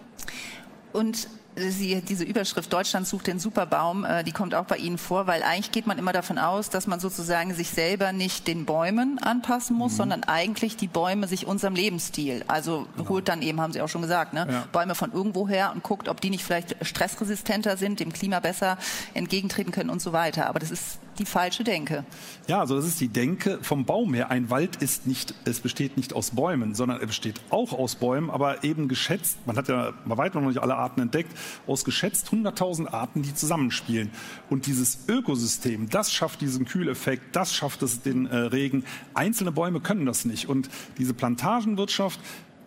[0.93, 1.27] Und
[1.59, 5.43] Sie, diese Überschrift Deutschland sucht den Superbaum, äh, die kommt auch bei Ihnen vor, weil
[5.43, 9.75] eigentlich geht man immer davon aus, dass man sozusagen sich selber nicht den Bäumen anpassen
[9.75, 9.97] muss, mhm.
[9.97, 12.43] sondern eigentlich die Bäume sich unserem Lebensstil.
[12.47, 13.09] Also genau.
[13.09, 14.63] holt dann eben, haben Sie auch schon gesagt, ne, ja.
[14.71, 18.77] Bäume von irgendwo her und guckt, ob die nicht vielleicht stressresistenter sind, dem Klima besser
[19.13, 20.47] entgegentreten können und so weiter.
[20.47, 22.05] Aber das ist die falsche Denke.
[22.47, 24.31] Ja, also das ist die Denke vom Baum her.
[24.31, 28.29] Ein Wald ist nicht, es besteht nicht aus Bäumen, sondern er besteht auch aus Bäumen,
[28.29, 32.29] aber eben geschätzt, man hat ja bei weitem noch nicht alle Arten entdeckt, aus geschätzt
[32.29, 34.11] 100.000 Arten, die zusammenspielen.
[34.49, 38.85] Und dieses Ökosystem, das schafft diesen Kühleffekt, das schafft es den äh, Regen.
[39.13, 40.47] Einzelne Bäume können das nicht.
[40.47, 42.19] Und diese Plantagenwirtschaft,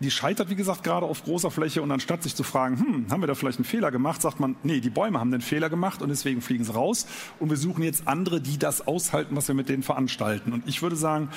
[0.02, 1.82] die scheitert, wie gesagt, gerade auf großer Fläche.
[1.82, 4.56] Und anstatt sich zu fragen, hm, haben wir da vielleicht einen Fehler gemacht, sagt man,
[4.62, 7.06] nee, die Bäume haben den Fehler gemacht und deswegen fliegen sie raus.
[7.40, 10.52] Und wir suchen jetzt andere, die das aushalten, was wir mit denen veranstalten.
[10.52, 11.28] Und ich würde sagen,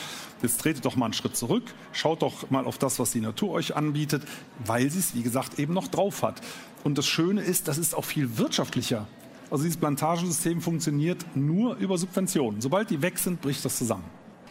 [0.41, 3.51] jetzt tretet doch mal einen Schritt zurück, schaut doch mal auf das, was die Natur
[3.51, 4.23] euch anbietet,
[4.65, 6.41] weil sie es, wie gesagt, eben noch drauf hat.
[6.83, 9.07] Und das Schöne ist, das ist auch viel wirtschaftlicher.
[9.51, 12.61] Also dieses Plantagensystem funktioniert nur über Subventionen.
[12.61, 14.03] Sobald die weg sind, bricht das zusammen.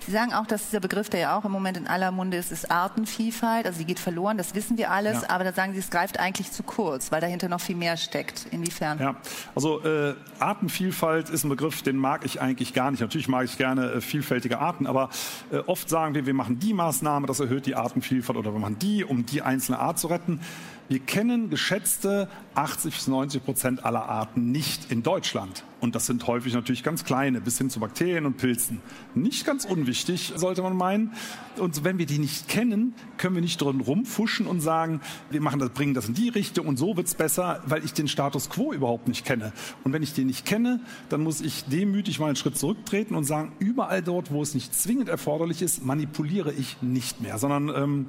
[0.07, 2.53] Sie sagen auch, dass dieser Begriff, der ja auch im Moment in aller Munde ist,
[2.53, 3.67] ist Artenvielfalt.
[3.67, 5.23] Also sie geht verloren, das wissen wir alles.
[5.23, 5.31] Ja.
[5.31, 8.47] Aber da sagen Sie, es greift eigentlich zu kurz, weil dahinter noch viel mehr steckt.
[8.51, 8.99] Inwiefern?
[8.99, 9.17] Ja,
[9.55, 13.01] also äh, Artenvielfalt ist ein Begriff, den mag ich eigentlich gar nicht.
[13.01, 15.09] Natürlich mag ich gerne äh, vielfältige Arten, aber
[15.51, 18.79] äh, oft sagen wir, wir machen die Maßnahme, das erhöht die Artenvielfalt oder wir machen
[18.79, 20.41] die, um die einzelne Art zu retten.
[20.89, 25.65] Wir kennen geschätzte 80 bis 90 Prozent aller Arten nicht in Deutschland.
[25.81, 28.81] Und das sind häufig natürlich ganz kleine, bis hin zu Bakterien und Pilzen.
[29.15, 31.13] Nicht ganz unwichtig, sollte man meinen.
[31.59, 35.59] Und wenn wir die nicht kennen, können wir nicht drin rumfuschen und sagen, wir machen
[35.59, 38.73] das, bringen das in die Richtung und so wird's besser, weil ich den Status quo
[38.73, 39.53] überhaupt nicht kenne.
[39.85, 43.25] Und wenn ich den nicht kenne, dann muss ich demütig mal einen Schritt zurücktreten und
[43.25, 48.07] sagen, überall dort, wo es nicht zwingend erforderlich ist, manipuliere ich nicht mehr, sondern ähm,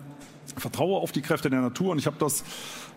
[0.58, 1.92] vertraue auf die Kräfte der Natur.
[1.92, 2.44] Und ich habe das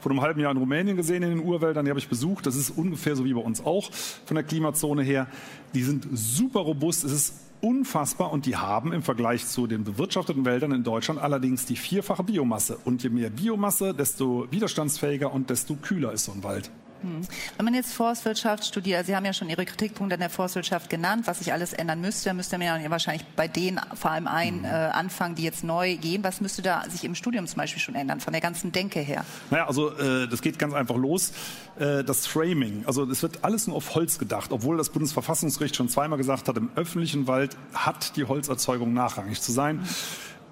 [0.01, 2.47] vor einem halben Jahr in Rumänien gesehen, in den Urwäldern, die habe ich besucht.
[2.47, 3.91] Das ist ungefähr so wie bei uns auch
[4.25, 5.27] von der Klimazone her.
[5.75, 7.05] Die sind super robust.
[7.05, 11.67] Es ist unfassbar und die haben im Vergleich zu den bewirtschafteten Wäldern in Deutschland allerdings
[11.67, 12.79] die vierfache Biomasse.
[12.85, 16.71] Und je mehr Biomasse, desto widerstandsfähiger und desto kühler ist so ein Wald.
[17.03, 17.23] Hm.
[17.57, 21.27] Wenn man jetzt Forstwirtschaft studiert, Sie haben ja schon Ihre Kritikpunkte an der Forstwirtschaft genannt,
[21.27, 24.65] was sich alles ändern müsste, müsste man ja wahrscheinlich bei denen vor allem ein, hm.
[24.65, 26.25] äh, anfangen, die jetzt neu gehen.
[26.25, 29.25] Was müsste da sich im Studium zum Beispiel schon ändern, von der ganzen Denke her?
[29.51, 31.33] Naja, also äh, das geht ganz einfach los.
[31.79, 35.89] Äh, das Framing, also es wird alles nur auf Holz gedacht, obwohl das Bundesverfassungsgericht schon
[35.89, 39.81] zweimal gesagt hat, im öffentlichen Wald hat die Holzerzeugung nachrangig zu sein.
[39.81, 39.89] Hm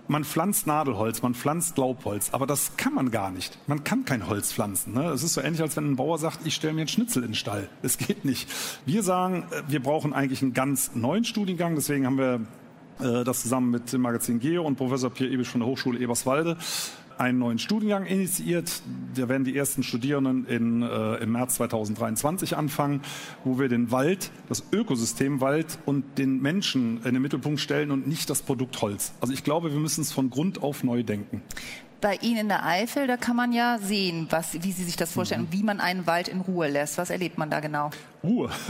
[0.09, 3.59] man pflanzt Nadelholz, man pflanzt Laubholz, aber das kann man gar nicht.
[3.67, 4.95] Man kann kein Holz pflanzen.
[4.95, 5.11] Ne?
[5.11, 7.31] Es ist so ähnlich, als wenn ein Bauer sagt, ich stelle mir einen Schnitzel in
[7.31, 7.69] den Stall.
[7.83, 8.49] Es geht nicht.
[8.85, 11.75] Wir sagen, äh, wir brauchen eigentlich einen ganz neuen Studiengang.
[11.75, 12.41] Deswegen haben wir
[13.01, 16.57] äh, das zusammen mit dem Magazin Geo und Professor Pierre Ebisch von der Hochschule Eberswalde
[17.19, 18.83] einen neuen Studiengang initiiert.
[19.15, 23.01] Da werden die ersten Studierenden in, äh, im März 2023 anfangen,
[23.45, 28.07] wo wir den Wald, das Ökosystem Wald und den Menschen in den Mittelpunkt stellen und
[28.07, 29.13] nicht das Produkt Holz.
[29.21, 31.43] Also ich glaube, wir müssen es von Grund auf neu denken
[32.01, 35.13] bei Ihnen in der Eifel, da kann man ja sehen, was, wie Sie sich das
[35.13, 35.53] vorstellen mhm.
[35.53, 36.99] wie man einen Wald in Ruhe lässt.
[36.99, 37.91] Was erlebt man da genau?
[38.27, 38.51] Ruhe.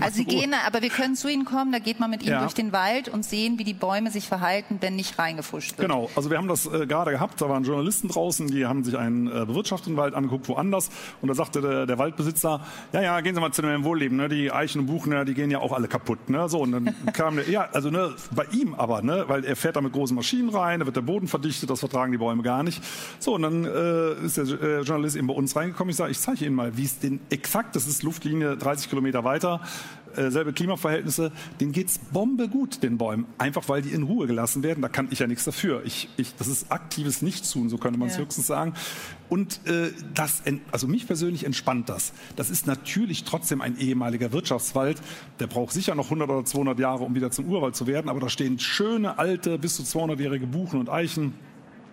[0.00, 2.40] also Sie gehen, aber wir können zu Ihnen kommen, da geht man mit Ihnen ja.
[2.40, 5.88] durch den Wald und sehen, wie die Bäume sich verhalten, wenn nicht reingefuscht wird.
[5.88, 8.96] Genau, also wir haben das äh, gerade gehabt, da waren Journalisten draußen, die haben sich
[8.96, 10.90] einen äh, bewirtschafteten Wald angeguckt, woanders.
[11.20, 12.60] Und da sagte der, der Waldbesitzer,
[12.92, 14.28] ja, ja, gehen Sie mal zu dem Wohlleben, ne?
[14.28, 15.24] die Eichen und Buchen, ne?
[15.24, 16.30] die gehen ja auch alle kaputt.
[16.30, 16.48] Ne?
[16.48, 19.24] So, und dann kam der, ja, also ne, bei ihm aber, ne?
[19.28, 22.12] weil er fährt da mit großen Maschinen rein, da wird der Boden verdichtet, das vertragen
[22.12, 22.82] die Bäume gar nicht.
[23.18, 25.90] So, und dann äh, ist der äh, Journalist eben bei uns reingekommen.
[25.90, 29.24] Ich sage, ich zeige Ihnen mal, wie es den exakt, das ist Luftlinie 30 Kilometer
[29.24, 29.60] weiter,
[30.16, 33.26] äh, selbe Klimaverhältnisse, denen geht's Bombe gut, den Bäumen.
[33.38, 34.80] Einfach weil die in Ruhe gelassen werden.
[34.80, 35.82] Da kann ich ja nichts dafür.
[35.84, 38.22] Ich, ich, das ist aktives Nichtstun, so könnte man es ja.
[38.22, 38.74] höchstens sagen.
[39.28, 42.12] Und äh, das, also mich persönlich entspannt das.
[42.36, 45.00] Das ist natürlich trotzdem ein ehemaliger Wirtschaftswald.
[45.40, 48.08] Der braucht sicher noch 100 oder 200 Jahre, um wieder zum Urwald zu werden.
[48.08, 51.34] Aber da stehen schöne, alte, bis zu 200-jährige Buchen und Eichen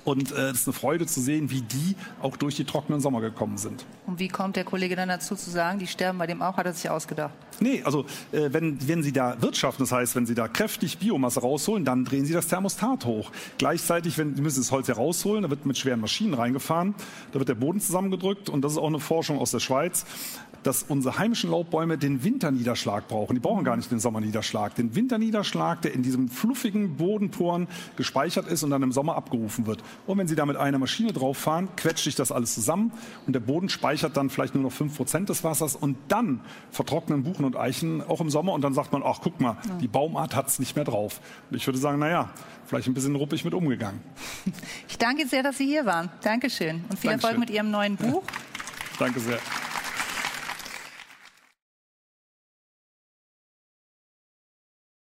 [0.06, 3.22] Und äh, es ist eine Freude zu sehen, wie die auch durch die trockenen Sommer
[3.22, 3.86] gekommen sind.
[4.06, 6.66] Und wie kommt der Kollege dann dazu zu sagen, die sterben bei dem auch, hat
[6.66, 7.34] er sich ausgedacht?
[7.60, 11.40] Nee, also äh, wenn, wenn Sie da wirtschaften, das heißt, wenn Sie da kräftig Biomasse
[11.40, 13.32] rausholen, dann drehen Sie das Thermostat hoch.
[13.58, 16.96] Gleichzeitig, wenn Sie müssen das Holz herausholen, da wird mit schweren Maschinen reingefahren,
[17.32, 20.06] da wird der Boden zusammengedrückt und das ist auch eine Forschung aus der Schweiz
[20.64, 23.36] dass unsere heimischen Laubbäume den Winterniederschlag brauchen.
[23.36, 24.76] Die brauchen gar nicht den Sommerniederschlag.
[24.76, 29.84] Den Winterniederschlag, der in diesem fluffigen Bodenporen gespeichert ist und dann im Sommer abgerufen wird.
[30.08, 32.92] Und wenn Sie da mit einer Maschine drauf fahren, quetscht sich das alles zusammen
[33.26, 36.42] und der Boden speichert dann vielleicht nur noch fünf Prozent des Wassers und dann
[36.72, 39.88] vertrocknen Buchen und Eichen auch im Sommer und dann sagt man, ach guck mal, die
[39.88, 41.20] Baumart hat es nicht mehr drauf.
[41.50, 42.30] Und ich würde sagen, naja,
[42.66, 44.02] vielleicht ein bisschen ruppig mit umgegangen.
[44.88, 46.10] Ich danke sehr, dass Sie hier waren.
[46.22, 47.12] Dankeschön und viel Dankeschön.
[47.12, 48.24] Erfolg mit Ihrem neuen Buch.
[49.00, 49.40] Danke sehr.